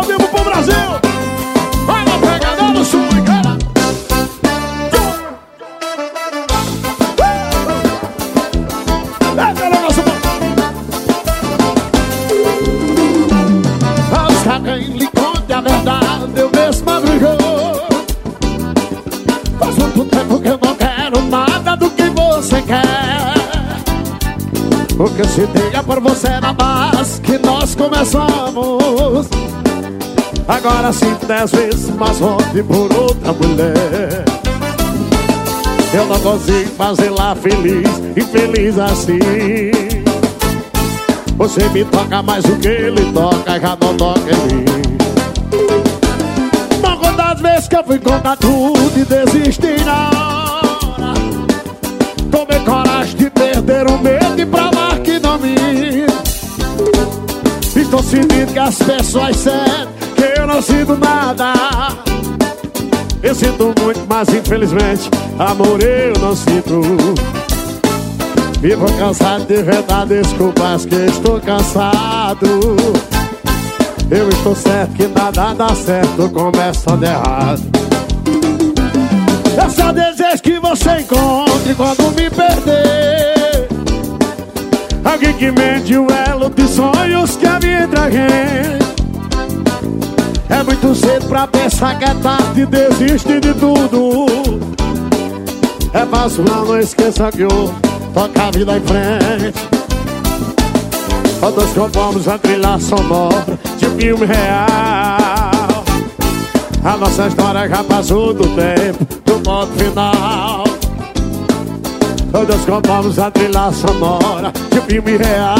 [22.66, 23.42] quer
[24.96, 29.28] Porque se diga por você na base que nós começamos.
[30.46, 34.24] Agora sim dez vezes mais forte por outra mulher.
[35.94, 39.20] Eu não consigo fazê-la feliz, infeliz assim.
[41.36, 44.64] Você me toca mais do que ele toca, já não toca em mim.
[46.82, 50.31] Não quantas vezes que eu fui contar tudo e desisti hora
[52.42, 55.54] Tomei coragem de perder o medo e provar que não me
[57.76, 59.86] Estou sentindo que as pessoas sentem
[60.16, 61.52] que eu não sinto nada.
[63.22, 65.08] Eu sinto muito, mas infelizmente
[65.38, 66.80] Amor eu não sinto.
[68.60, 72.76] Vivo cansado de verdade Desculpas que estou cansado.
[74.10, 77.91] Eu estou certo que nada dá certo Começando errado
[79.60, 83.68] Eu só desejo que você encontre Quando me perder.
[85.04, 87.96] Alguém que mente o elo de sonhos que a gente
[90.48, 94.26] É muito cedo pra pensar que é tarde desiste de tudo.
[95.92, 97.74] É fácil, não, esqueça que eu
[98.14, 99.58] toca a vida em frente.
[101.40, 105.21] Todos compomos a trilha sonora de filme real
[106.84, 110.64] A nossa história já passou do tempo, do ponto final
[112.32, 115.56] Todos compomos a trilha sonora de filme real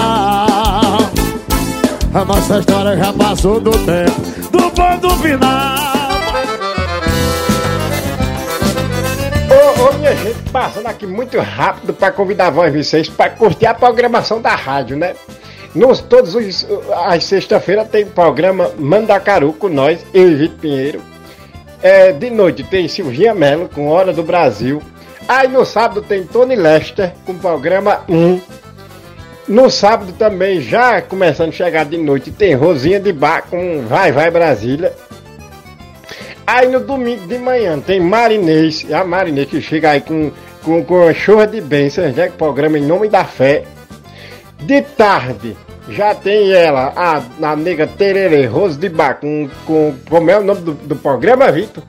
[2.13, 4.21] A nossa história já passou do tempo,
[4.51, 5.93] do ponto final
[10.03, 14.97] minha gente, passando aqui muito rápido para convidar vocês para curtir a programação da rádio,
[14.97, 15.15] né?
[15.75, 16.67] Nos, todos os
[17.07, 21.12] as sexta-feira tem programa Mandacaru com nós, eu e Vitor Pinheiro.
[21.83, 24.81] É, de noite tem Silvinha Mello com Hora do Brasil.
[25.27, 28.41] Aí no sábado tem Tony Lester com o programa 1.
[29.49, 34.13] No sábado também, já começando a chegar de noite, tem Rosinha de Bar com Vai
[34.13, 34.93] Vai Brasília.
[36.47, 40.31] Aí no domingo de manhã tem Marinês, a Marinês que chega aí com,
[40.63, 42.31] com, com a chuva de bênçãos, né?
[42.37, 43.65] Programa em nome da fé.
[44.61, 45.57] De tarde
[45.89, 49.95] já tem ela, a, a nega Tererê, Rose de Bar, com, com.
[50.09, 51.83] Como é o nome do, do programa, Vitor?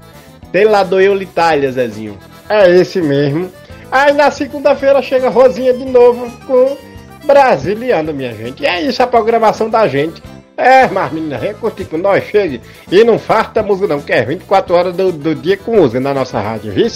[0.52, 2.18] Tem lá do Eu Itália, Zezinho.
[2.49, 3.52] É esse mesmo.
[3.91, 6.78] Aí na segunda-feira chega Rosinha de novo com
[7.26, 8.64] Brasiliano, minha gente.
[8.64, 10.22] E é isso a programação da gente.
[10.56, 12.61] É, mas menina, vem com nós, chegue.
[12.91, 16.14] E não farta música não, que é 24 horas do, do dia com música na
[16.14, 16.88] nossa rádio, viu?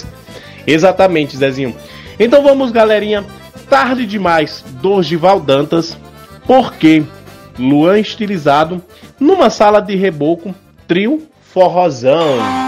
[0.66, 1.74] Exatamente, Zezinho.
[2.18, 3.24] Então vamos, galerinha.
[3.68, 5.96] Tarde demais, Dorival Dantas.
[6.48, 7.04] Porque
[7.58, 8.82] Luan estilizado
[9.20, 10.54] numa sala de reboco,
[10.86, 12.67] trio forrozão.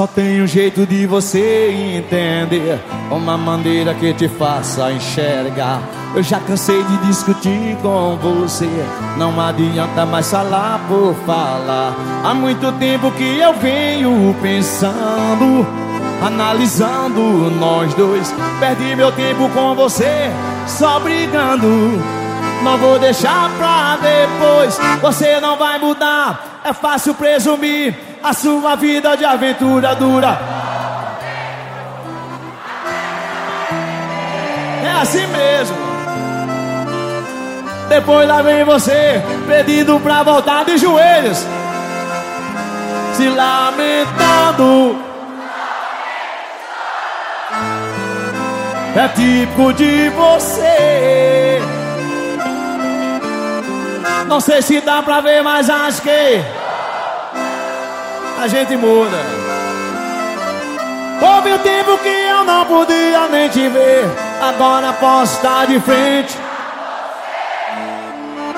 [0.00, 2.80] Só tem um jeito de você entender.
[3.10, 5.82] Uma maneira que te faça enxergar.
[6.14, 8.66] Eu já cansei de discutir com você.
[9.18, 11.94] Não adianta mais falar por falar.
[12.24, 15.66] Há muito tempo que eu venho pensando
[16.24, 18.34] Analisando nós dois.
[18.58, 20.30] Perdi meu tempo com você
[20.66, 22.02] Só brigando.
[22.64, 24.78] Não vou deixar pra depois.
[25.02, 28.09] Você não vai mudar, é fácil presumir.
[28.22, 30.38] A sua vida de aventura dura.
[34.84, 35.76] É assim mesmo.
[37.88, 41.44] Depois lá vem você, pedindo pra voltar de joelhos.
[43.14, 45.02] Se lamentando.
[48.94, 51.60] É típico de você.
[54.28, 56.59] Não sei se dá pra ver, mas acho que
[58.40, 59.18] a gente muda.
[61.20, 64.08] Houve o tempo que eu não podia nem te ver,
[64.40, 66.38] agora posso estar de frente.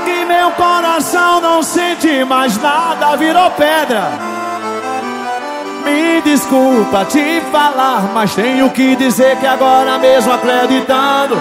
[0.06, 4.12] E meu coração não sente mais nada, virou pedra.
[5.84, 11.36] Me desculpa te falar, mas tenho que dizer que agora mesmo acreditando.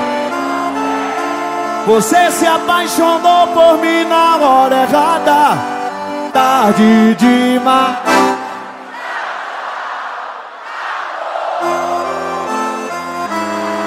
[1.86, 5.58] Você se apaixonou por mim na hora errada.
[6.34, 8.31] Tarde demais.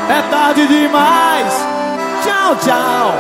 [0.09, 1.53] É tarde demais.
[2.23, 3.15] Tchau, tchau.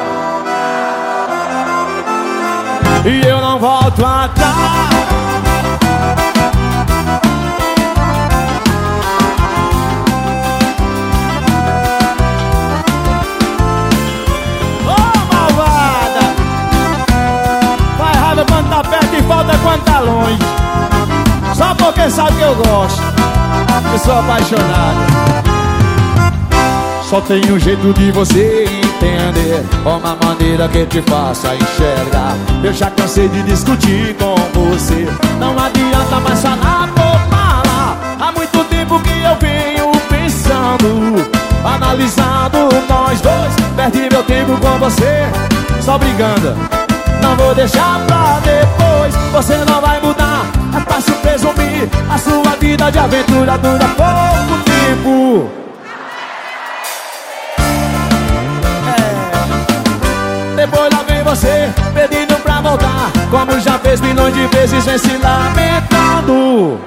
[3.06, 4.94] E eu não volto atrás.
[19.14, 20.38] Tá falta quando tá longe
[21.54, 23.02] Só porque sabe que eu gosto
[23.92, 25.43] Eu sou apaixonado
[27.14, 29.64] só tem um jeito de você entender.
[29.84, 32.36] Uma maneira que te faça enxergar.
[32.60, 35.06] Eu já cansei de discutir com você.
[35.38, 41.30] Não adianta mais falar por falar Há muito tempo que eu venho pensando
[41.64, 43.54] Analisando nós dois.
[43.76, 45.28] Perdi meu tempo com você
[45.82, 46.56] Só brigando.
[47.22, 49.14] Não vou deixar pra depois.
[49.30, 50.46] Você não vai mudar.
[50.76, 55.63] É fácil presumir A sua vida de aventura dura pouco tempo
[60.64, 63.12] Depois lá vem você pedindo pra voltar.
[63.30, 66.80] Como já fez milhões de vezes, vem se lamentando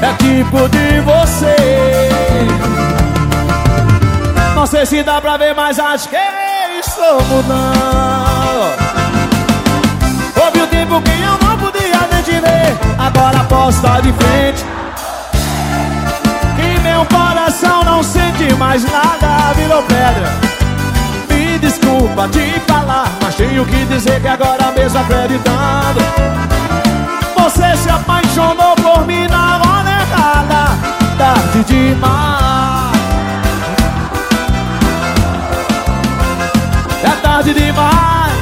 [0.00, 1.56] É tipo de você.
[4.54, 6.16] Não sei se dá pra ver, mas acho que
[6.78, 8.72] estou mudando
[10.36, 12.78] Houve um tempo que eu não podia nem te ver.
[13.00, 14.64] Agora posso estar de frente
[16.92, 20.28] meu coração não sente mais nada Virou pedra.
[21.30, 26.00] Me desculpa te falar Mas tenho que dizer que agora mesmo acreditando.
[27.38, 30.78] Você se apaixonou por mim na hora errada
[31.16, 32.92] Tarde demais.
[37.04, 38.32] É tarde demais.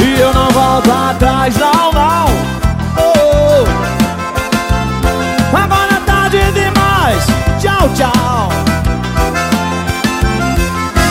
[0.00, 2.33] E eu não volto atrás, não, não
[7.64, 8.48] Tchau, tchau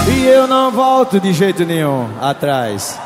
[0.08, 3.00] E eu não volto de jeito nenhum atrás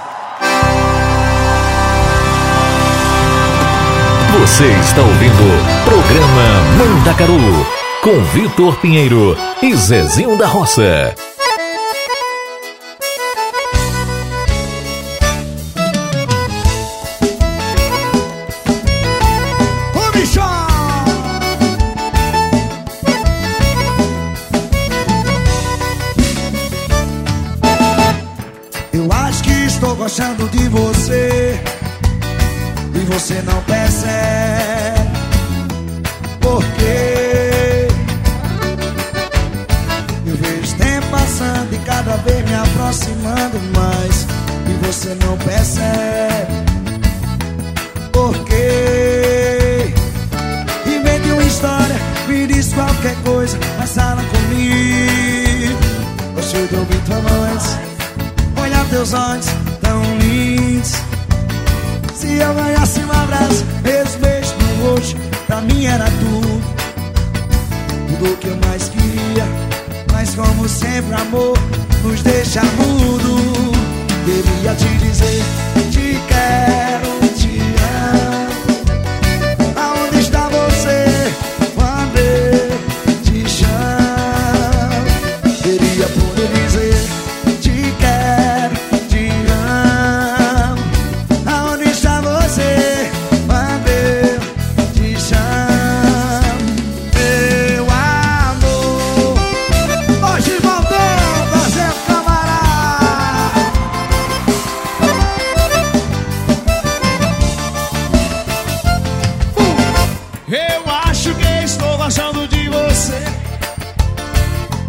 [4.38, 7.66] Você está ouvindo o programa Mandacaru
[8.04, 11.16] com Vitor Pinheiro e Zezinho da Roça.
[30.50, 31.62] De você.
[32.96, 33.57] E você não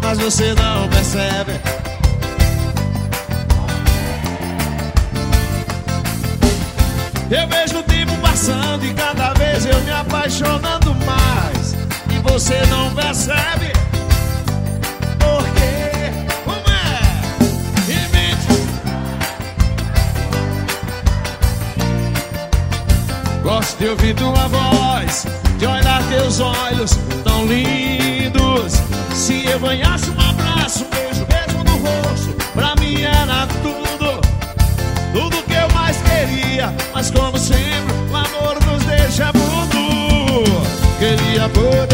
[0.09, 1.51] Mas você não percebe.
[7.29, 11.75] Eu vejo o tempo passando e cada vez eu me apaixonando mais.
[12.11, 13.71] E você não percebe?
[15.61, 16.09] É?
[23.43, 25.27] Gosto de ouvir tua voz,
[25.59, 28.98] de olhar teus olhos tão lindos.
[29.19, 34.21] Se eu ganhasse um abraço, um beijo mesmo no rosto, pra mim era tudo,
[35.11, 36.73] tudo que eu mais queria.
[36.93, 40.45] Mas como sempre, o amor nos deixa mudo.
[40.99, 41.88] Queria poder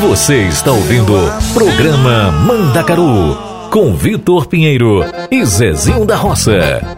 [0.00, 1.12] Você está ouvindo
[1.52, 3.36] Programa Mandacaru
[3.68, 6.97] com Vitor Pinheiro e Zezinho da Roça.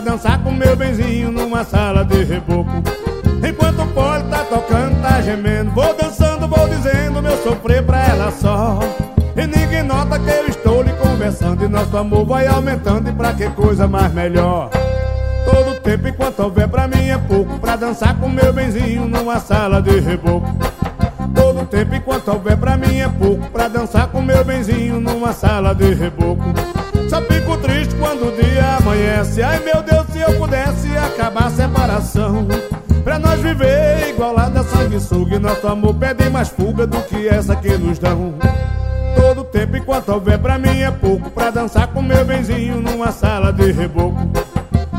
[0.00, 2.70] Dançar com meu benzinho numa sala de reboco.
[3.46, 8.30] Enquanto o pole tá tocando, tá gemendo Vou dançando, vou dizendo meu sofrer pra ela
[8.30, 8.78] só.
[9.36, 13.32] E ninguém nota que eu estou lhe conversando E nosso amor vai aumentando e pra
[13.34, 14.70] que coisa mais melhor?
[15.44, 19.82] Todo tempo enquanto houver pra mim é pouco Pra dançar com meu benzinho numa sala
[19.82, 20.48] de reboco.
[21.34, 25.74] Todo tempo enquanto houver pra mim é pouco Pra dançar com meu benzinho numa sala
[25.74, 26.42] de reboco.
[27.08, 29.42] Só fico triste quando o dia amanhece.
[29.42, 32.46] Ai meu Deus, se eu pudesse acabar a separação.
[33.04, 37.26] Pra nós viver igual lá da sanguessuga E nosso amor pede mais fuga do que
[37.26, 38.34] essa que nos dão.
[39.16, 43.52] Todo tempo enquanto houver pra mim é pouco Pra dançar com meu benzinho numa sala
[43.52, 44.18] de reboco.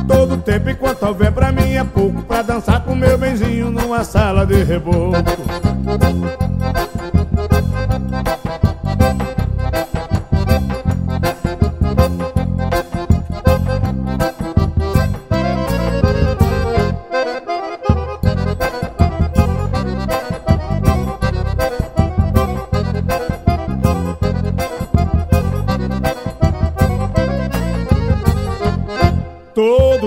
[0.08, 4.44] Todo tempo enquanto houver pra mim é pouco Pra dançar com meu benzinho numa sala
[4.44, 5.14] de reboco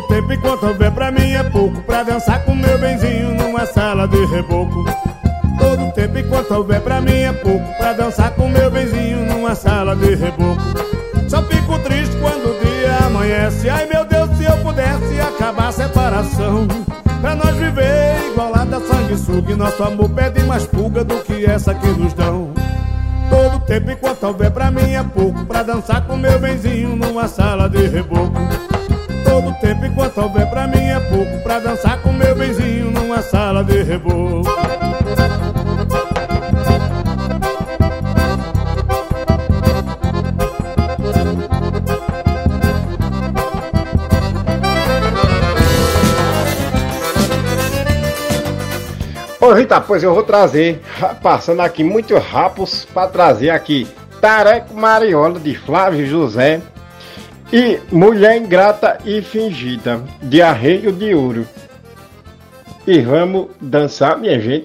[0.03, 1.81] Todo tempo enquanto houver pra mim é pouco.
[1.83, 4.85] Pra dançar com meu benzinho numa sala de reboco.
[5.59, 7.77] Todo tempo enquanto houver pra mim é pouco.
[7.77, 10.61] Pra dançar com meu benzinho numa sala de reboco.
[11.29, 13.70] Só fico triste quando o dia amanhece.
[13.70, 16.66] Ai meu Deus, se eu pudesse acabar a separação.
[17.20, 21.45] Pra nós viver igual lá da sanguessuga E nosso amor pede mais fuga do que
[21.47, 22.51] essa que nos dão.
[23.31, 25.45] Todo tempo enquanto houver pra mim é pouco.
[25.45, 28.72] Pra dançar com meu benzinho numa sala de reboco
[29.62, 33.82] tempo enquanto houver pra mim é pouco Pra dançar com meu benzinho numa sala de
[33.82, 34.43] reboco.
[49.40, 53.89] Ô Rita, pois eu vou trazer, ra- passando aqui muito rapos para trazer aqui
[54.20, 56.60] Tareco Mariola de Flávio José
[57.53, 61.47] e Mulher Ingrata e Fingida de Arreio de Ouro.
[62.87, 64.65] E vamos dançar, minha gente.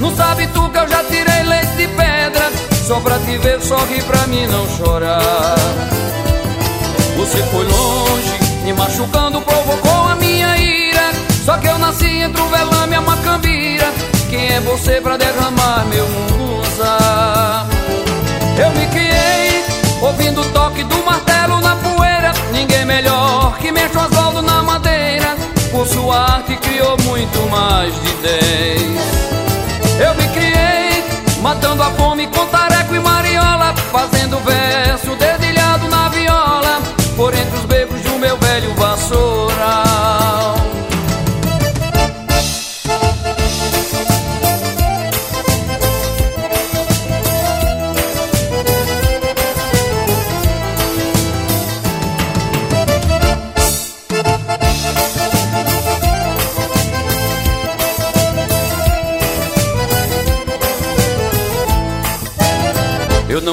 [0.00, 2.50] Não sabe tu que eu já tirei leite de pedra.
[2.86, 5.56] Só pra te ver, sorri pra mim não chorar.
[7.18, 11.12] Você foi longe, me machucando, provocou a minha ira.
[11.44, 13.92] Só que eu nasci entre o velame e a macambira.
[14.30, 17.66] Quem é você pra derramar meu musa?
[18.58, 19.64] Eu me criei,
[20.00, 22.32] ouvindo o toque do martelo na poeira.
[22.52, 25.36] Ninguém melhor que mexe o asfalto na madeira.
[25.70, 29.29] Por sua arte criou muito mais de dez.
[30.00, 31.04] Eu me criei,
[31.42, 36.80] matando a fome com tareco e mariola, fazendo verso dedilhado na viola,
[37.14, 37.66] por entre os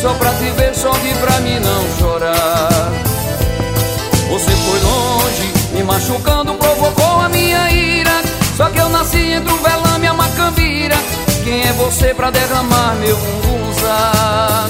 [0.00, 2.92] Só pra te ver, sorrir pra mim não chorar.
[4.30, 8.22] Você foi longe, me machucando, provocou a minha ira.
[8.56, 10.96] Só que eu nasci entre um velame e a macambira.
[11.42, 14.66] Quem é você pra derramar meu mungunzá?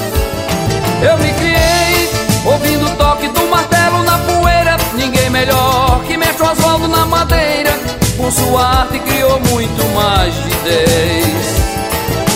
[1.02, 2.10] Eu me criei,
[2.44, 4.76] ouvindo o toque do martelo na poeira.
[4.94, 7.78] Ninguém melhor que mexe o Oswaldo na madeira.
[8.16, 11.56] Com sua arte criou muito mais de dez.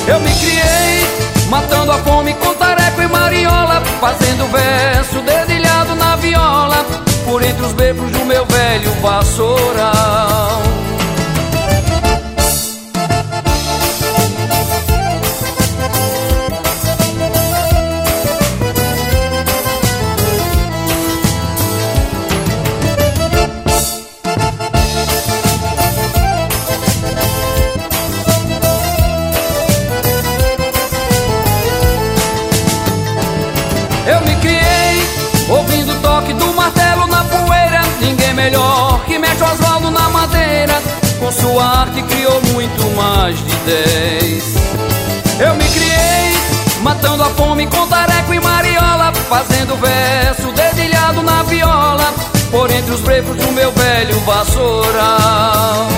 [0.07, 1.07] Eu me criei,
[1.51, 3.83] matando a fome com tareco e mariola.
[4.01, 6.87] Fazendo verso dedilhado na viola.
[7.25, 10.70] Por entre os becos do meu velho vassoural.
[41.91, 44.55] Arte criou muito mais de dez.
[45.41, 46.33] Eu me criei
[46.83, 49.13] matando a fome com tareco e mariola.
[49.29, 52.13] Fazendo verso dedilhado na viola.
[52.51, 55.89] Por entre os brecos do meu velho vassoural.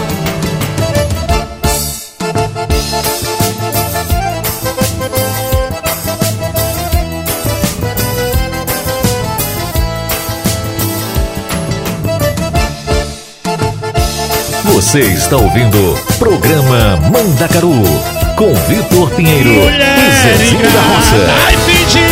[14.82, 17.72] Você está ouvindo programa Mandacaru
[18.36, 22.11] com Vitor Pinheiro e Zezinho da Roça.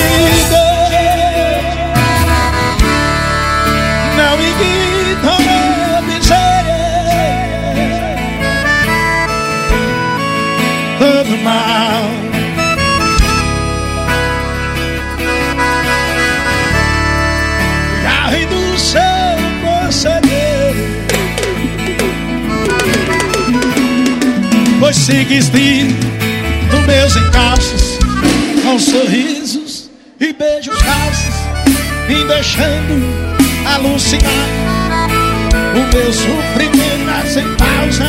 [25.11, 25.89] Seguiste
[26.71, 27.99] nos meus encalços
[28.63, 31.35] Com sorrisos e beijos falsos
[32.09, 33.05] Me deixando
[33.67, 34.31] alucinar
[35.75, 38.05] O meu sofrimento nasce em pausa.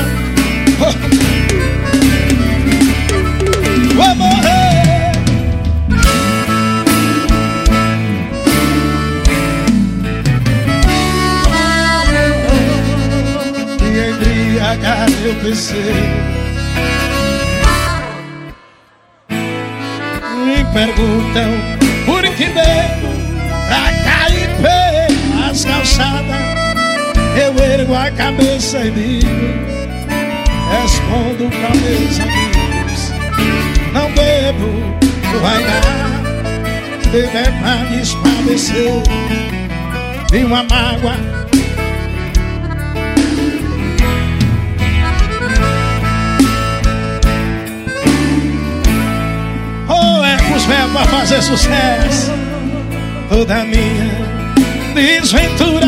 [3.96, 5.12] Vou morrer.
[13.84, 16.41] E embriagar meu PC
[21.32, 21.52] perguntam
[22.06, 23.08] por que bebo
[23.68, 26.42] pra cair pelas calçadas.
[27.36, 29.28] Eu ergo a cabeça e digo,
[30.72, 33.12] respondo pra meus amigos:
[33.94, 34.72] Não bebo,
[35.42, 39.04] vai dar, beber pra me espadecer.
[40.34, 41.31] E uma mágoa
[51.02, 52.32] pra fazer sucesso.
[53.30, 54.12] Toda minha
[54.94, 55.88] desventura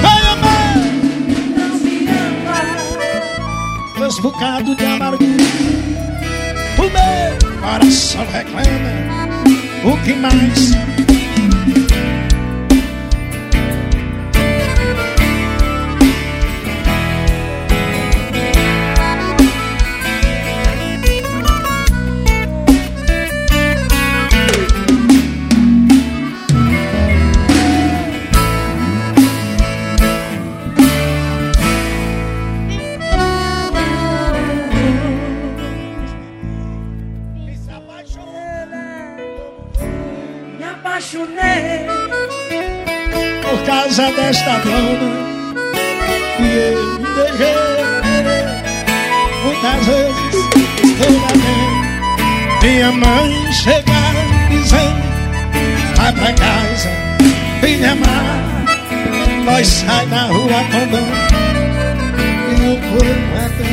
[0.00, 0.74] Vai amar.
[3.98, 5.28] Meus bocados de amargura
[6.78, 9.32] O meu coração reclama.
[9.84, 10.91] O que mais
[59.52, 61.12] nós sai na rua tombando
[62.48, 63.10] e não foi
[63.44, 63.68] até.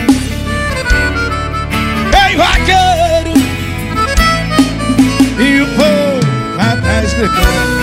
[2.28, 3.34] Ei, vaqueiro!
[5.40, 6.20] E o povo
[6.60, 7.80] atrás gritando.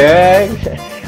[0.00, 0.48] É.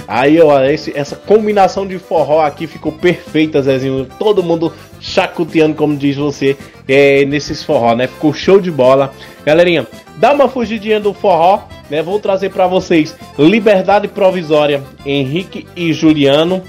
[0.08, 4.06] Aí, ó, esse- essa combinação de forró aqui ficou perfeita, Zezinho.
[4.18, 6.56] Todo mundo chacoteando, como diz você,
[6.88, 8.08] é, nesses forró, né?
[8.08, 9.12] Ficou show de bola.
[9.46, 9.86] Galerinha,
[10.16, 12.02] dá uma fugidinha do forró, né?
[12.02, 16.60] Vou trazer pra vocês Liberdade Provisória, Henrique e Juliano.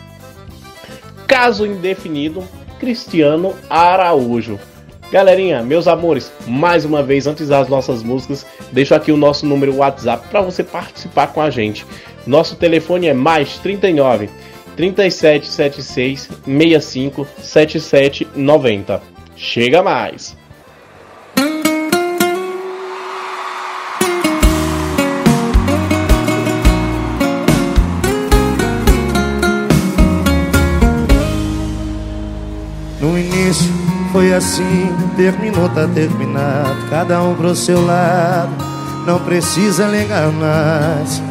[1.26, 2.44] Caso indefinido,
[2.80, 4.60] Cristiano Araújo.
[5.12, 9.76] Galerinha, meus amores, mais uma vez, antes das nossas músicas, deixo aqui o nosso número
[9.76, 11.86] WhatsApp para você participar com a gente.
[12.26, 14.30] Nosso telefone é mais 39
[14.76, 19.02] 3776 65 77 90.
[19.36, 20.38] Chega mais!
[33.00, 33.72] No início
[34.12, 36.88] foi assim, terminou, tá terminado.
[36.90, 38.52] Cada um pro seu lado,
[39.08, 41.31] não precisa ligar mais.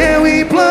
[0.00, 0.66] Eu implorei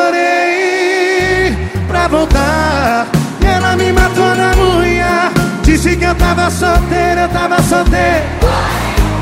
[1.88, 3.06] pra voltar.
[3.40, 5.32] E ela me matou na unha.
[5.62, 8.26] Disse que eu tava solteiro, eu tava solteiro.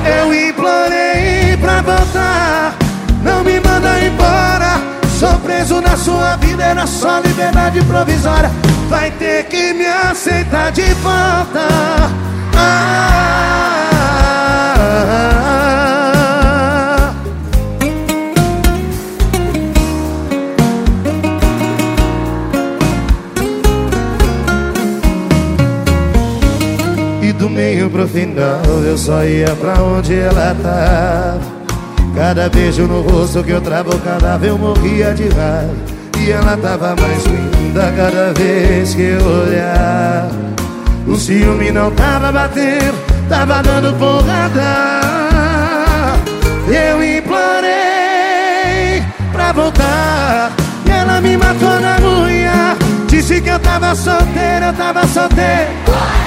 [0.06, 2.74] Eu implorei pra voltar.
[3.22, 4.80] Não me manda embora.
[5.20, 8.50] Sou preso na sua vida, era só liberdade provisória.
[8.90, 11.68] Vai ter que me aceitar de volta.
[12.56, 13.17] Ah,
[28.08, 31.58] final eu só ia pra onde ela tava.
[32.16, 35.74] Cada beijo no rosto que eu travo o cadáver eu morria de raiva.
[36.20, 40.32] E ela tava mais linda cada vez que eu olhava.
[41.08, 42.98] O ciúme não tava batendo,
[43.30, 44.98] tava dando porrada.
[46.68, 50.52] Eu implorei pra voltar.
[50.86, 52.76] E ela me matou na unha.
[53.08, 56.27] Disse que eu tava solteiro, eu tava solteiro.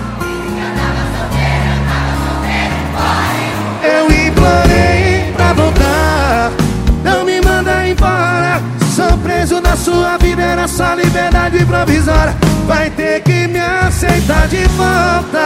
[7.91, 8.61] Embora.
[8.95, 12.35] Sou preso na sua vida, era só liberdade provisória.
[12.67, 15.45] Vai ter que me aceitar de volta.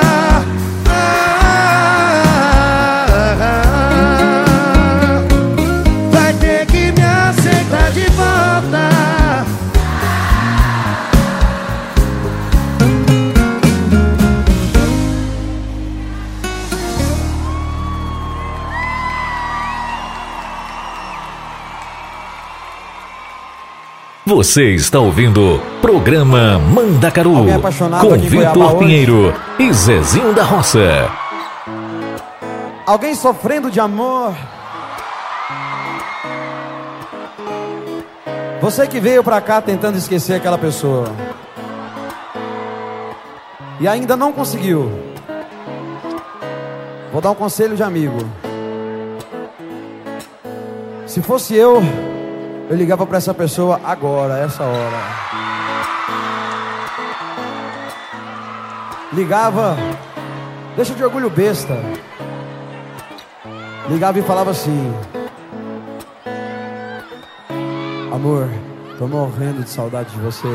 [0.87, 1.35] Ah,
[24.27, 27.45] Você está ouvindo programa Mandacaru
[28.01, 28.77] com Vitor hoje?
[28.79, 31.11] Pinheiro e Zezinho da Roça.
[32.87, 34.33] Alguém sofrendo de amor?
[38.61, 41.05] Você que veio pra cá tentando esquecer aquela pessoa
[43.79, 44.91] e ainda não conseguiu.
[47.11, 48.17] Vou dar um conselho de amigo.
[51.05, 51.83] Se fosse eu,
[52.69, 54.97] eu ligava pra essa pessoa agora, essa hora.
[59.13, 59.77] Ligava,
[60.75, 61.77] deixa de orgulho besta.
[63.87, 64.93] Ligava e falava assim:
[68.13, 68.49] Amor,
[68.97, 70.47] tô morrendo de saudade de você.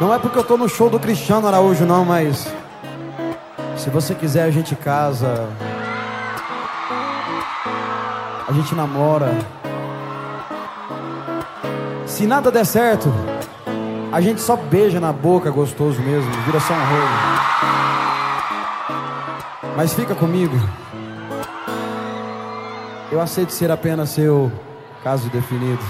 [0.00, 2.52] Não é porque eu tô no show do Cristiano Araújo, não, mas
[3.76, 5.48] se você quiser, a gente casa.
[8.52, 9.30] A gente namora.
[12.06, 13.10] Se nada der certo,
[14.12, 17.08] A gente só beija na boca gostoso mesmo, vira só um rolo.
[19.74, 20.54] Mas fica comigo.
[23.10, 24.52] Eu aceito ser apenas seu
[25.02, 25.82] caso definido.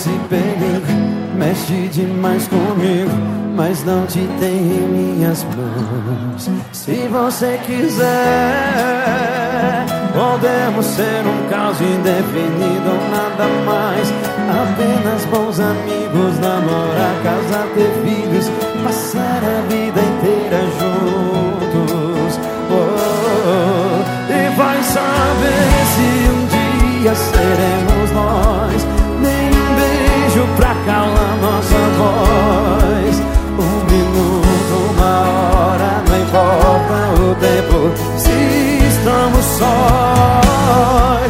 [0.00, 0.86] Esse perigo,
[1.36, 3.10] mexe demais comigo,
[3.54, 6.48] mas não te tenho em minhas mãos.
[6.72, 8.06] Se você quiser,
[10.14, 14.10] podemos ser um caso indefinido ou nada mais.
[14.62, 18.50] Apenas bons amigos, namorar, casar, ter filhos,
[18.82, 22.40] passar a vida inteira juntos.
[22.70, 24.32] Oh, oh, oh.
[24.32, 28.89] E vai saber se um dia seremos nós.
[30.56, 33.14] Pra calar nossa voz.
[33.58, 35.14] Um minuto, uma
[35.60, 37.78] hora, não importa o tempo.
[38.18, 38.30] Se
[38.88, 41.29] estamos sós,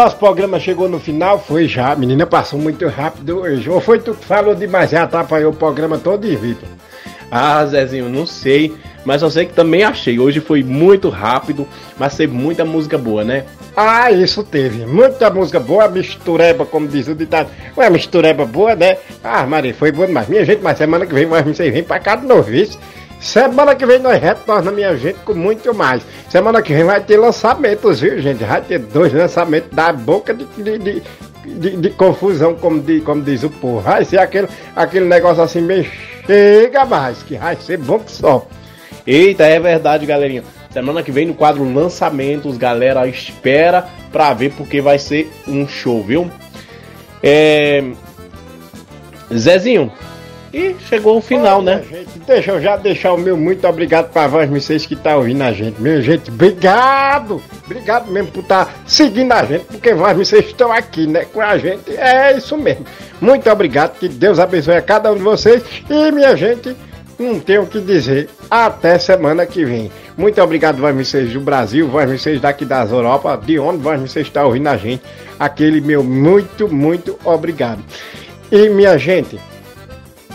[0.00, 3.68] nosso programa chegou no final, foi já, a menina passou muito rápido hoje.
[3.68, 6.68] Ou foi tu que falou demais e atrapalhou o programa todo, Vitor?
[7.30, 8.74] Ah, Zezinho, não sei.
[9.04, 10.18] Mas eu sei que também achei.
[10.18, 11.68] Hoje foi muito rápido,
[11.98, 13.44] mas teve muita música boa, né?
[13.76, 14.86] Ah, isso teve.
[14.86, 17.50] Muita música boa, mistureba, como diz o ditado.
[17.76, 18.96] Ué, mistureba boa, né?
[19.22, 20.28] Ah, Maria, foi boa demais.
[20.28, 22.78] Minha gente, mas semana que vem vocês vêm pra cá de novo, isso.
[23.20, 26.02] Semana que vem nós retornamos, minha gente, com muito mais.
[26.30, 28.42] Semana que vem vai ter lançamentos, viu, gente?
[28.44, 31.02] Vai ter dois lançamentos da boca de, de, de,
[31.44, 33.80] de- de confusão, como, di- como diz o povo.
[33.80, 35.84] Vai ser aquele, aquele negócio assim, meio
[36.26, 38.46] chega mais, que vai ser bom que só.
[39.06, 40.42] Eita, é verdade, galerinha.
[40.72, 46.02] Semana que vem no quadro Lançamentos, galera, espera pra ver porque vai ser um show,
[46.02, 46.30] viu?
[47.22, 47.82] É,
[49.36, 49.92] Zezinho,
[50.52, 51.82] e chegou o final, né?
[51.88, 55.52] Gente, deixa eu já deixar o meu muito obrigado para vocês que tá ouvindo a
[55.52, 55.80] gente.
[55.80, 57.40] Meu gente, obrigado!
[57.64, 61.24] Obrigado mesmo por estar tá seguindo a gente, porque vocês estão aqui, né?
[61.32, 61.96] Com a gente.
[61.96, 62.84] É isso mesmo.
[63.20, 65.62] Muito obrigado, que Deus abençoe a cada um de vocês.
[65.88, 66.76] E minha gente,
[67.18, 68.28] não tenho o que dizer.
[68.50, 69.92] Até semana que vem.
[70.16, 74.76] Muito obrigado, vocês do Brasil, vocês daqui das Europa, de onde vocês estão ouvindo a
[74.76, 75.02] gente.
[75.38, 77.82] Aquele meu muito, muito obrigado.
[78.50, 79.38] E minha gente,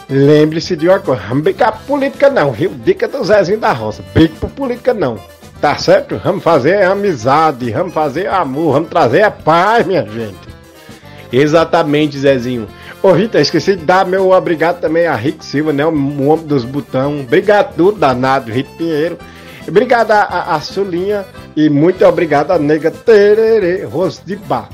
[0.09, 2.71] lembre-se de uma coisa, brincar por política não, viu?
[2.83, 5.17] Dica do Zezinho da Roça, brinque por política não.
[5.61, 6.19] Tá certo?
[6.23, 10.45] Vamos fazer amizade, vamos fazer amor, vamos trazer a paz, minha gente.
[11.31, 12.67] Exatamente, Zezinho.
[13.01, 15.85] Ô Rita, esqueci de dar meu obrigado também a Rick Silva, né?
[15.85, 17.21] O homem dos botão.
[17.21, 19.17] Obrigado tudo, danado, Rito Pinheiro.
[19.67, 21.25] Obrigado a, a, a Sulinha
[21.55, 23.87] e muito obrigado a nega Tererê
[24.47, 24.69] Bar.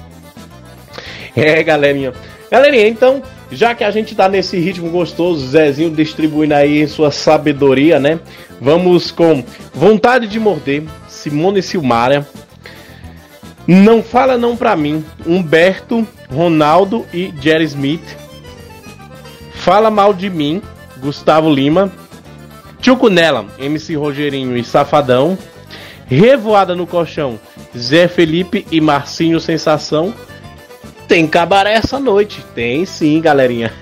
[1.35, 2.13] É, galerinha.
[2.49, 3.21] Galerinha, então,
[3.51, 8.19] já que a gente tá nesse ritmo gostoso, Zezinho distribuindo aí sua sabedoria, né?
[8.59, 12.27] Vamos com Vontade de Morder, Simone Silmara.
[13.67, 18.17] Não fala não pra mim, Humberto, Ronaldo e Jerry Smith.
[19.53, 20.61] Fala mal de mim,
[20.97, 21.91] Gustavo Lima.
[22.79, 25.37] Tchuco Nela, MC Rogerinho e Safadão.
[26.07, 27.39] Revoada no Colchão,
[27.77, 30.13] Zé Felipe e Marcinho Sensação.
[31.11, 32.41] Tem cabaré essa noite.
[32.55, 33.73] Tem sim, galerinha.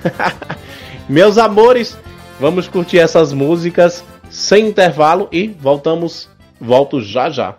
[1.07, 1.95] Meus amores,
[2.39, 6.27] vamos curtir essas músicas sem intervalo e voltamos.
[6.60, 7.53] Volto já já.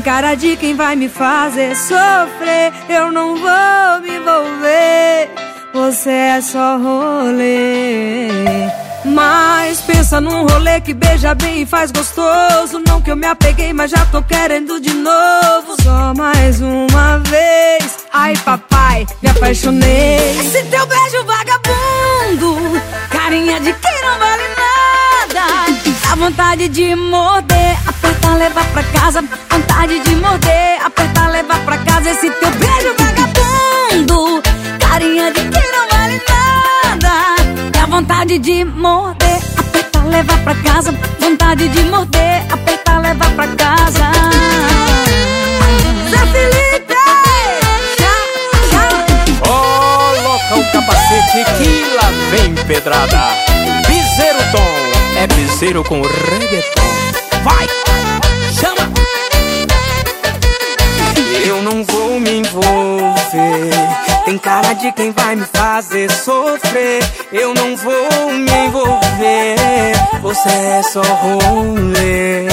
[0.00, 2.72] Tem cara de quem vai me fazer sofrer.
[2.88, 5.28] Eu não vou me envolver.
[5.74, 8.30] Você é só rolê.
[9.04, 12.82] Mas pensa num rolê que beija bem e faz gostoso.
[12.88, 15.76] Não que eu me apeguei, mas já tô querendo de novo.
[15.82, 17.98] Só mais uma vez.
[18.10, 20.40] Ai, papai, me apaixonei.
[20.40, 25.89] Esse teu beijo vagabundo, carinha de quem não vale nada.
[26.10, 29.22] Dá vontade de morder, apertar, levar pra casa.
[29.48, 32.10] Vontade de morder, apertar, levar pra casa.
[32.10, 34.42] Esse teu beijo vagabundo,
[34.80, 37.70] carinha de quem não vale nada.
[37.70, 40.92] Dá vontade de morder, apertar, levar pra casa.
[41.20, 44.10] Vontade de morder, apertar, levar pra casa.
[46.10, 46.94] Zé Felipe!
[48.00, 48.16] Já,
[48.72, 48.88] já.
[49.46, 53.49] Coloca o capacete que lá vem pedrada.
[55.20, 56.80] Tom é com reggaeton.
[57.44, 57.66] Vai,
[58.58, 58.90] chama!
[61.44, 63.70] Eu não vou me envolver.
[64.24, 67.04] Tem cara de quem vai me fazer sofrer.
[67.30, 69.92] Eu não vou me envolver.
[70.22, 72.46] Você é só rolê.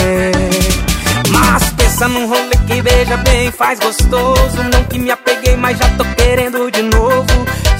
[1.30, 4.62] Mas pensa num rolê que beija bem, faz gostoso.
[4.74, 6.87] Não que me apeguei, mas já tô querendo de novo.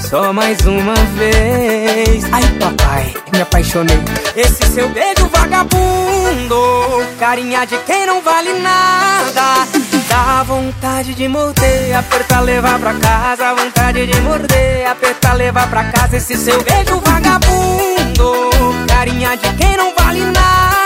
[0.08, 2.24] Só mais uma vez.
[2.32, 3.98] Ai, papai, me apaixonei.
[4.34, 9.68] Esse seu beijo vagabundo, carinha de quem não vale nada.
[10.08, 13.54] Dá vontade de morder, apertar, levar pra casa.
[13.54, 16.16] Vontade de morder, apertar, levar pra casa.
[16.16, 20.77] Esse seu beijo vagabundo, carinha de quem não vale nada.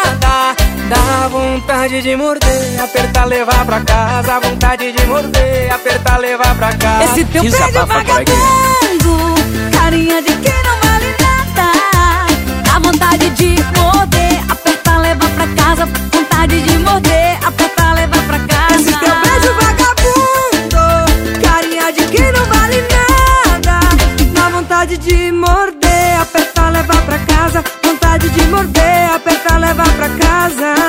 [0.92, 4.40] Dá vontade de morder, apertar, levar pra casa.
[4.40, 7.04] Vontade de morder, apertar, levar pra casa.
[7.04, 9.34] Esse teu beijo vagabundo,
[9.72, 11.72] carinha de quem não vale nada.
[12.62, 15.88] Dá vontade de morder, apertar, levar pra casa.
[16.12, 18.74] Vontade de morder, apertar, levar pra casa.
[18.74, 20.82] Esse teu beijo vagabundo,
[21.42, 23.80] carinha de quem não vale nada.
[24.34, 27.64] Dá vontade de morder, apertar, levar pra casa.
[27.82, 30.81] Vontade de morder, apertar, levar pra casa.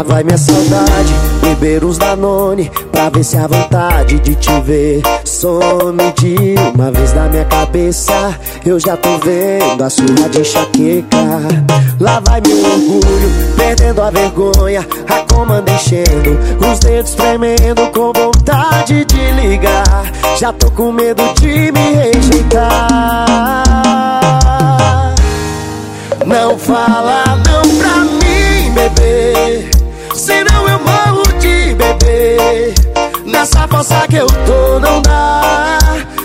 [0.00, 1.12] Lá vai minha saudade,
[1.42, 5.02] beber uns Danone Pra ver se a vontade de te ver.
[5.26, 11.18] Some de uma vez na minha cabeça Eu já tô vendo a sua de enxaqueca.
[12.00, 19.04] Lá vai meu orgulho, perdendo a vergonha A comanda enchendo, os dedos tremendo Com vontade
[19.04, 20.10] de ligar.
[20.38, 23.26] Já tô com medo de me rejeitar.
[26.24, 29.79] Não fala não pra mim, bebê
[30.80, 32.74] morro de beber
[33.24, 35.78] Nessa força que eu tô não dá.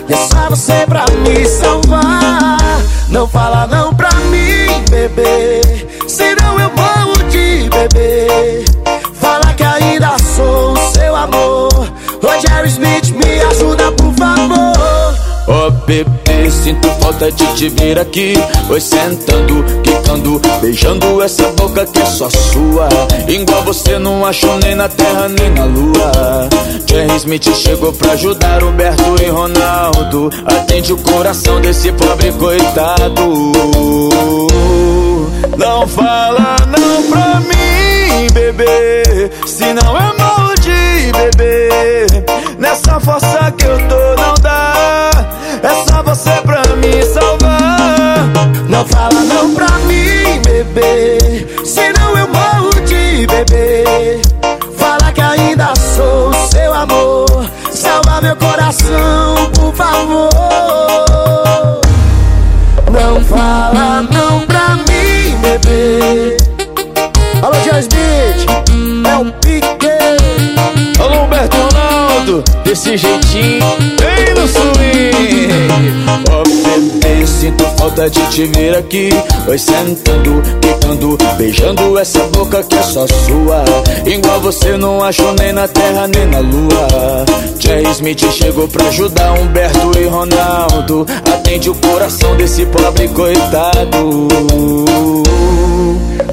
[0.10, 2.58] É só você pra me salvar.
[3.10, 5.62] Não fala não pra mim, bebê.
[6.08, 8.66] Senão eu morro de bebê.
[9.14, 11.70] Fala que ainda sou o seu amor.
[12.22, 15.05] Roger Smith, me ajuda por favor
[15.48, 18.34] Ó oh, bebê, sinto falta de te ver aqui.
[18.68, 22.90] Oi sentando, quicando, beijando essa boca que é só sua.
[23.28, 26.50] Igual você não achou nem na terra nem na lua.
[26.88, 30.32] Jerry Smith chegou pra ajudar Roberto e Ronaldo.
[30.48, 33.52] Atende o coração desse pobre coitado.
[35.58, 39.30] Não fala não pra mim, bebê.
[39.46, 41.70] Se não é mal de bebê.
[42.58, 45.15] Nessa força que eu tô não dá
[46.16, 48.26] você pra me salvar.
[48.70, 51.46] Não fala não pra mim, bebê.
[51.66, 54.22] Senão eu morro de bebê.
[54.78, 57.26] Fala que ainda sou seu amor.
[57.70, 60.30] Salva meu coração, por favor.
[62.90, 66.38] Não fala não pra mim, bebê.
[67.42, 68.46] Alô, Smith,
[69.06, 69.75] é o Pique
[72.64, 73.66] Desse jeitinho,
[74.00, 75.46] bem no swing.
[76.32, 79.10] Oh, bebê, sinto falta de te ver aqui.
[79.48, 83.64] Oi sentando, quicando, beijando essa boca que é só sua.
[84.06, 87.26] Igual você não achou nem na terra nem na lua.
[87.60, 91.06] Jerry Smith chegou pra ajudar Humberto e Ronaldo.
[91.32, 94.28] Atende o coração desse pobre coitado.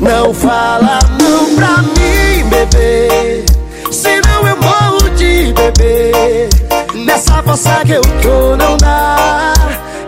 [0.01, 3.45] Não fala não pra mim, bebê.
[3.91, 5.02] Senão eu morro
[5.43, 6.49] de bebê
[6.95, 9.55] Nessa força que eu tô não dá.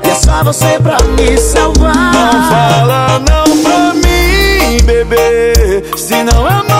[0.04, 1.94] E é só você pra me salvar.
[2.12, 5.82] Não fala não pra mim, bebê.
[5.96, 6.73] Se não é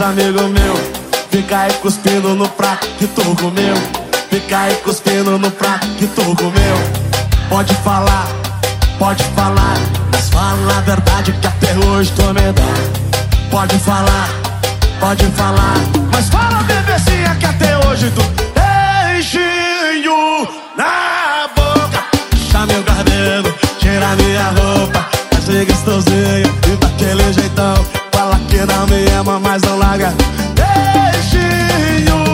[0.00, 0.80] amigos meus
[1.30, 3.74] Fica aí cuspindo no prato que tu comeu
[4.30, 6.76] Fica aí cuspindo no prato que tu comeu
[7.48, 8.26] Pode falar,
[8.98, 9.76] pode falar
[10.12, 13.50] Mas fala a verdade que até hoje tu me dá.
[13.50, 14.28] Pode falar,
[15.00, 15.76] pode falar
[16.12, 18.22] Mas fala bebezinha que até hoje tu
[18.54, 22.04] Beijinho na boca.
[22.30, 25.12] Puxa meu cabelo, tira minha roupa
[25.44, 27.74] ser gostosinho e daquele jeitão.
[28.12, 30.14] Fala que não me ama, mas não larga
[30.56, 32.24] Beijinho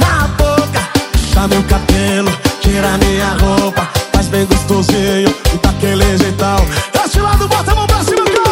[0.00, 0.80] na boca.
[1.12, 3.88] Puxa meu cabelo, tira minha roupa.
[4.12, 6.56] Faz bem gostosinho daquele jeitão.
[6.92, 8.44] Desse lado, bota a mão pra cima, cara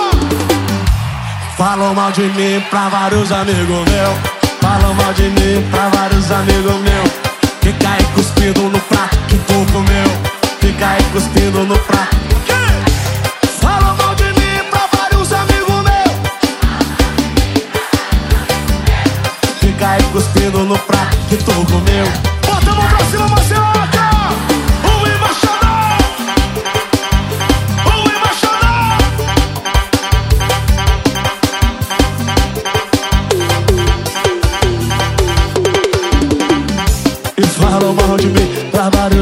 [1.56, 4.18] Falam mal de mim pra vários amigos meus
[4.60, 7.10] Falam mal de mim pra vários amigos meus
[7.60, 10.08] Fica aí cuspindo no prato que tu comeu
[10.60, 12.41] Fica aí cuspindo no prato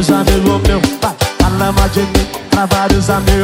[0.01, 3.40] vários amigos meus Vai, Fala mal de mim pra vários amigos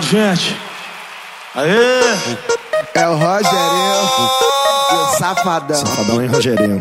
[0.00, 0.56] Gente.
[1.54, 2.00] Aê!
[2.94, 4.08] É o Rogerinho
[4.90, 5.76] e o Safadão.
[5.76, 6.78] Safadão, hein, Rogerinho?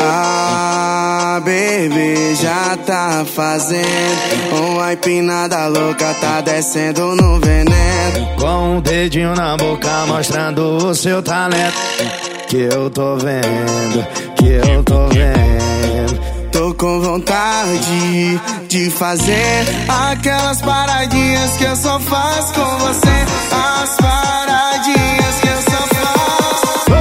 [0.00, 8.36] Ah, baby, já tá fazendo uma empinada louca, tá descendo no veneno.
[8.38, 11.76] Com o dedinho na boca mostrando o seu talento.
[12.48, 14.06] Que eu tô vendo,
[14.36, 16.25] que eu tô vendo.
[16.56, 19.66] Tô com vontade de fazer
[20.10, 23.26] aquelas paradinhas que eu só faço com você.
[23.82, 26.92] As paradinhas que eu só faço.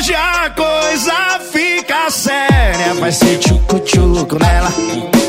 [0.00, 2.94] Hoje a coisa fica séria.
[2.98, 4.72] Vai ser tchucu-tchucu nela,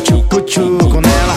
[0.04, 1.36] tchucu-tchucu nela.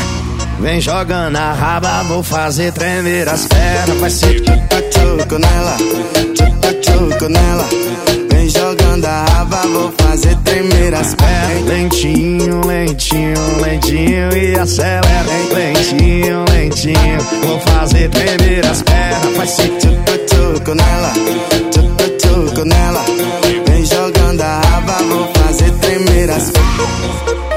[0.61, 4.01] Vem jogando a raba, vou fazer tremer as pernas.
[4.01, 5.77] Vai ser tchucu-tchucu nela,
[6.35, 7.69] tchucu-tchucu nela.
[8.49, 11.65] Vem jogando a raba, vou fazer tremer as pernas.
[11.67, 15.03] Lentinho, lentinho, lentinho e acelera.
[15.53, 19.37] Lentinho, lentinho, vou fazer tremer as pernas.
[19.37, 21.13] Vai ser tchucu-tchucu nela,
[21.73, 23.05] tchucu-tchucu nela.
[23.67, 27.48] Vem jogando a raba, vou fazer tremer as pernas.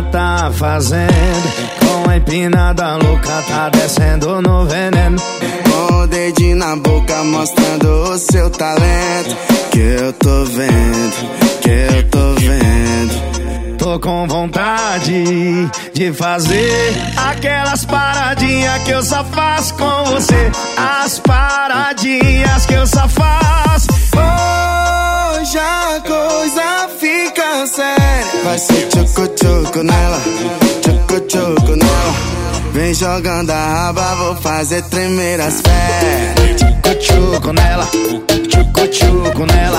[0.00, 5.20] Tá fazendo Com a empinada louca tá descendo no veneno
[5.64, 9.36] Com o dedinho na boca mostrando o seu talento.
[9.70, 13.76] Que eu tô vendo, que eu tô vendo.
[13.78, 15.24] Tô com vontade
[15.92, 20.52] de fazer aquelas paradinhas que eu só faço com você.
[20.76, 23.88] As paradinhas que eu só faço.
[24.14, 28.31] Hoje a coisa fica séria.
[28.44, 30.20] Vai ser tchucu-tchucu nela,
[30.82, 32.14] tchucu-tchucu nela.
[32.72, 36.60] Vem jogando a raba, vou fazer tremer as pernas.
[36.60, 37.86] Tchucu-tchucu nela,
[38.48, 39.78] tchucu-tchucu nela.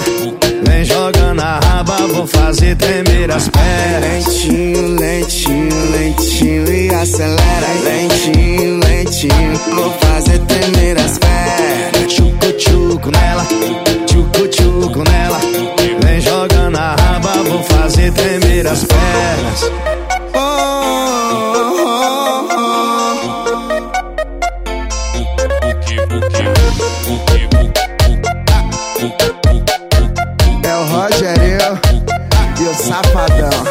[0.65, 4.25] Vem jogando a raba, vou fazer tremer as pernas.
[4.25, 7.67] Lentinho, lentinho, lentinho e acelera.
[7.83, 12.13] Lentinho, lentinho, vou fazer tremer as pernas.
[12.13, 13.45] Tchucu-tchucu nela,
[14.07, 15.39] tchucu-tchucu nela.
[18.03, 19.71] Fazer tremer as pernas.
[20.33, 20.39] Oh,
[21.79, 23.47] oh, oh, oh.
[30.67, 31.79] É o Rogerinho
[32.59, 33.63] e o Safadão.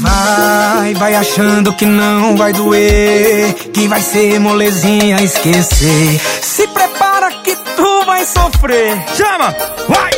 [0.00, 6.20] Vai, vai achando que não vai doer, que vai ser molezinha esquecer.
[6.42, 6.93] Se prepara
[8.14, 9.04] vai sofrer.
[9.16, 9.54] Chama,
[9.88, 10.10] vai!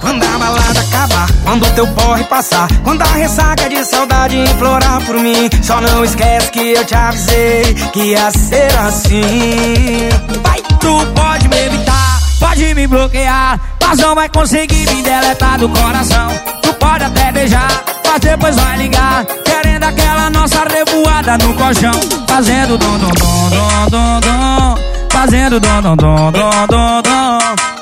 [0.00, 5.16] Quando a balada acabar, quando teu porre passar, quando a ressaca de saudade implorar por
[5.16, 10.08] mim, só não esquece que eu te avisei que ia ser assim.
[10.42, 15.68] Vai, tu pode me evitar, pode me bloquear, mas não vai conseguir me deletar do
[15.68, 16.28] coração.
[16.62, 22.78] Tu pode até beijar, mas depois vai ligar, querendo aquela nossa revoada no colchão, fazendo
[22.78, 24.78] dom dom dom dom dom dom,
[25.10, 27.25] fazendo dom dom dom dom dom dom.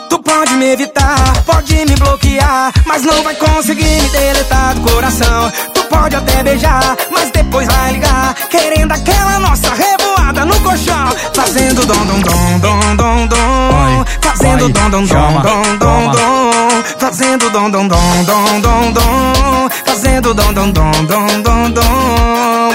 [0.08, 5.52] Tu pode me evitar, pode me bloquear, mas não vai conseguir me deletar do coração.
[5.72, 11.86] Tu pode até beijar, mas depois vai ligar, querendo aquela nossa revoada no colchão, fazendo
[11.86, 17.70] dom dom dom dom dom dom, fazendo dom dom dom dom dom dom, fazendo dom
[17.70, 22.70] dom dom dom dom dom, fazendo dom dom dom dom dom dom.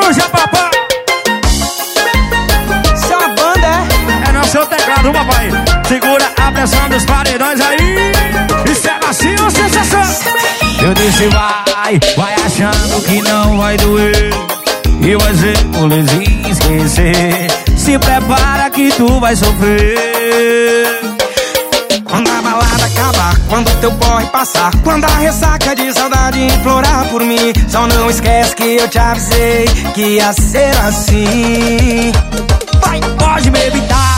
[0.00, 0.70] Puxa, papai!
[3.10, 4.28] É uma banda, é?
[4.28, 5.50] É no seu teclado, papai.
[6.58, 8.72] Segura a pressão dos paredões aí.
[8.72, 10.02] Isso é macio ou sensação?
[10.82, 14.30] Eu disse vai, vai achando que não vai doer
[15.00, 21.00] E vai ser molezinha esquecer Se prepara que tu vai sofrer
[22.04, 24.72] Quando a balada acabar, quando teu porre passar.
[24.82, 27.52] Quando a ressaca de saudade implorar por mim.
[27.68, 32.12] Só não esquece que eu te avisei que ia ser assim.
[32.80, 34.17] Vai, pode me evitar,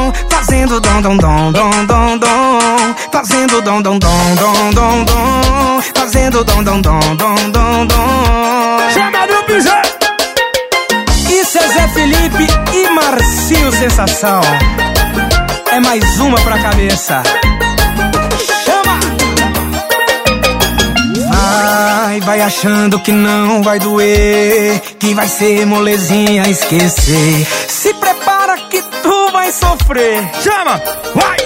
[0.41, 2.95] Fazendo dom, dom, dom, dom, dom, dom.
[3.11, 5.81] Fazendo dom, dom, dom, dom, dom, dom.
[5.95, 8.89] Fazendo dom, dom, dom, dom, dom, dom.
[8.91, 9.81] Chama do piseiro!
[11.29, 14.41] Isso é Zé Felipe e Marcinho Sensação.
[15.71, 17.21] É mais uma pra cabeça.
[18.65, 18.99] Chama!
[21.29, 27.47] Vai, vai achando que não vai doer, que vai ser molezinha esquecer.
[27.67, 28.20] Se prepara
[29.01, 30.29] tu vai sofrer.
[30.41, 30.81] Chama!
[31.15, 31.37] Vai!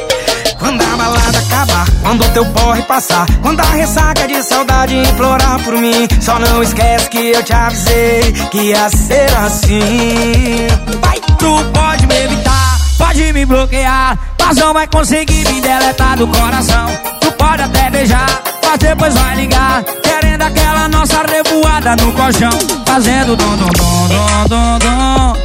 [0.59, 5.73] Quando a balada acabar, quando teu porre passar, quando a ressaca de saudade implorar por
[5.73, 10.67] mim, só não esquece que eu te avisei que ia ser assim.
[11.01, 16.27] Vai, tu pode me evitar, pode me bloquear, mas não vai conseguir me deletar do
[16.27, 16.87] coração.
[17.21, 23.35] Tu pode até beijar, mas depois vai ligar, querendo aquela nossa revoada no colchão, fazendo
[23.35, 25.44] dom dom dom dom dom dom,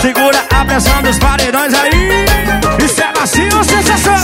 [0.00, 2.24] Segura a pressão dos paredões aí.
[2.84, 4.14] Isso é macio sensação?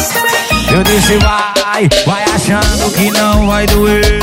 [0.72, 4.22] Eu disse vai, vai achando que não vai doer.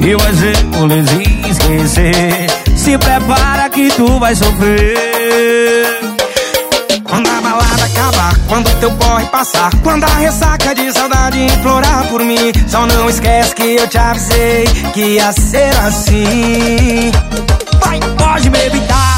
[0.00, 2.46] E vai ser molezinha esquecer.
[2.76, 5.98] Se prepara que tu vai sofrer.
[7.04, 12.22] Quando a balada acabar, quando teu porre passar Quando a ressaca de saudade implorar por
[12.22, 17.12] mim Só não esquece que eu te avisei que ia ser assim.
[17.80, 19.17] Vai, pode me evitar,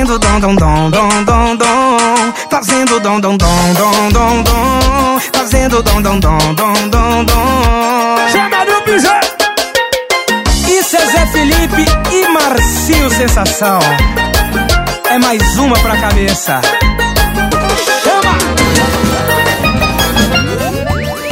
[0.00, 5.82] Fazendo dom, dom, dom, dom, dom, dom Fazendo dom, dom, dom, dom, dom, dom Fazendo
[5.82, 9.20] dom, dom, dom, dom, dom, dom Chama do piseiro!
[10.70, 13.78] Isso é Zé Felipe e Marcinho Sensação.
[15.10, 16.62] É mais uma pra cabeça.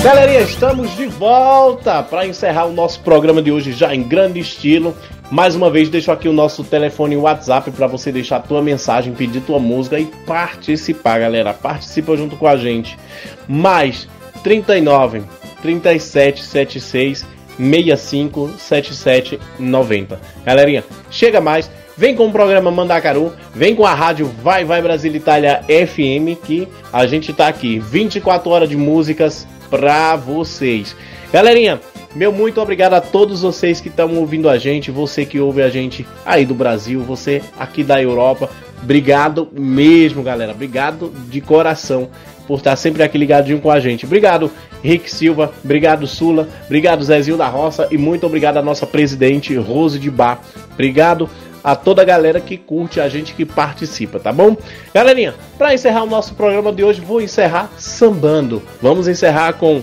[0.03, 4.95] Galerinha, estamos de volta para encerrar o nosso programa de hoje já em grande estilo.
[5.31, 9.43] Mais uma vez, deixo aqui o nosso telefone WhatsApp para você deixar tua mensagem, pedir
[9.43, 11.53] tua música e participar, galera.
[11.53, 12.99] Participa junto com a gente.
[13.47, 14.09] Mais
[14.43, 15.23] 39
[15.61, 17.27] 37 76
[17.59, 20.21] 65 77 90.
[20.47, 21.71] Galerinha, chega mais.
[21.99, 26.69] Vem com o programa Mandacaru, vem com a rádio Vai Vai Brasil Itália FM, que
[26.93, 30.95] a gente tá aqui 24 horas de músicas pra vocês.
[31.33, 31.81] Galerinha,
[32.15, 35.69] meu muito obrigado a todos vocês que estão ouvindo a gente, você que ouve a
[35.69, 38.49] gente aí do Brasil, você aqui da Europa.
[38.81, 40.53] Obrigado mesmo, galera.
[40.53, 42.11] Obrigado de coração
[42.47, 44.07] por estar sempre aqui ligadinho com a gente.
[44.07, 44.53] Obrigado,
[44.85, 45.53] Rick Silva.
[45.65, 46.49] Obrigado, Sula.
[46.65, 47.89] Obrigado, Zezinho da Roça.
[47.91, 50.41] E muito obrigado à nossa presidente, Rose de Bar.
[50.73, 51.29] Obrigado
[51.63, 54.57] a toda a galera que curte, a gente que participa, tá bom?
[54.95, 58.63] Galerinha, para encerrar o nosso programa de hoje, vou encerrar sambando.
[58.81, 59.83] Vamos encerrar com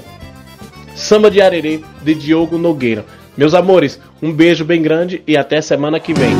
[0.95, 3.05] Samba de Arerê, de Diogo Nogueira.
[3.37, 6.35] Meus amores, um beijo bem grande e até semana que vem.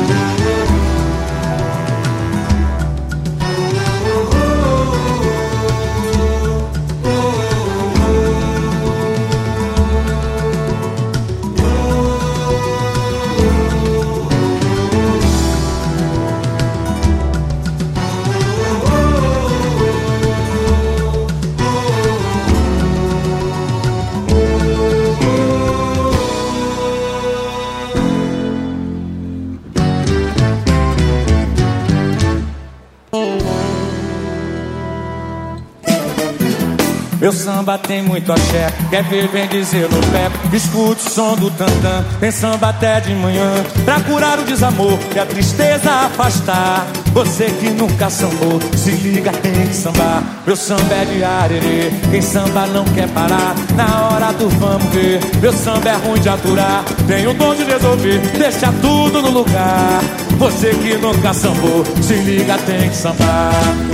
[37.86, 40.30] Tem muito axé, quer ver, vem dizer no pé.
[40.52, 43.50] Escute o som do tantã, samba até de manhã.
[43.84, 46.86] Pra curar o desamor e a tristeza afastar.
[47.12, 50.22] Você que nunca sambou, se liga, tem que sambar.
[50.46, 53.54] Meu samba é de arerê, quem samba não quer parar.
[53.74, 56.84] Na hora do vamos ver, meu samba é ruim de aturar.
[57.06, 60.00] Tem o dom de resolver, deixa tudo no lugar.
[60.38, 63.52] Você que nunca sambou, se liga, tem que sambar.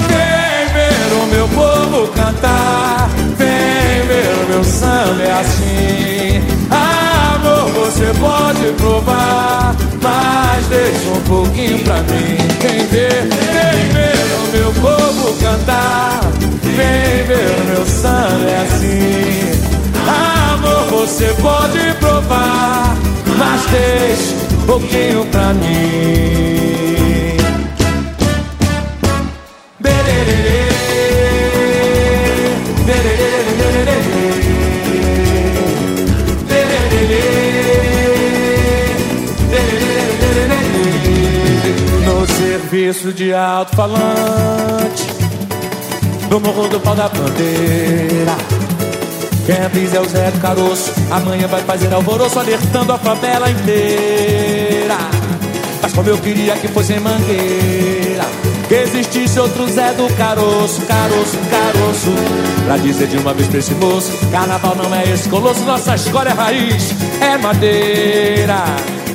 [0.08, 3.08] Vem ver o meu povo cantar,
[4.52, 6.42] meu samba é assim.
[6.70, 12.36] Amor, você pode provar, mas deixa um pouquinho pra mim.
[12.60, 16.20] Vem ver, vem ver o meu povo cantar,
[16.62, 19.52] vem ver o meu samba é assim.
[20.06, 22.94] Amor, você pode provar,
[23.38, 27.36] mas deixa um pouquinho pra mim.
[29.80, 30.71] Bererê,
[42.72, 45.06] serviço de alto-falante
[46.30, 48.34] No morro do pau da bandeira.
[49.44, 54.96] Quem avisa é o Zé do Caroço Amanhã vai fazer alvoroço Alertando a favela inteira.
[55.82, 58.24] Mas como eu queria que fosse em Mangueira
[58.68, 62.14] Que existisse outro Zé do Caroço Caroço, caroço.
[62.64, 66.30] Pra dizer de uma vez pra esse moço Carnaval não é esse colosso Nossa escola
[66.30, 68.64] é raiz, é madeira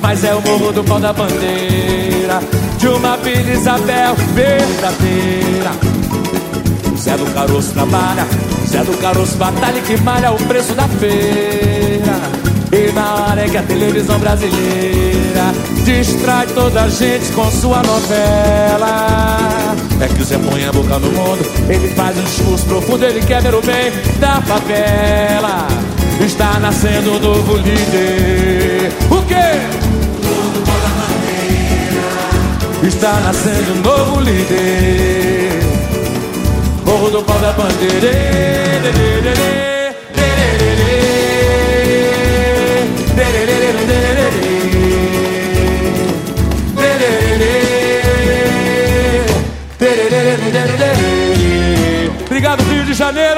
[0.02, 2.40] Mas é o morro do pau da bandeira
[2.78, 5.72] De uma Vila Isabel verdadeira
[6.98, 8.28] Zé do Caroço trabalha,
[8.68, 12.20] Zé do Caroço batalha que malha o preço da feira.
[12.70, 15.54] E na hora é que a televisão brasileira
[15.86, 19.76] distrai toda a gente com sua novela.
[20.02, 23.22] É que o Zé põe a boca no mundo, ele faz um discurso profundo, ele
[23.22, 25.68] quer ver o bem da favela.
[26.20, 28.92] Está nascendo um novo líder.
[29.12, 29.87] O quê?
[32.88, 35.60] Está nascendo um novo líder.
[36.86, 38.08] Morro do pau da bandeira.
[52.26, 53.37] Obrigado, Rio de Janeiro!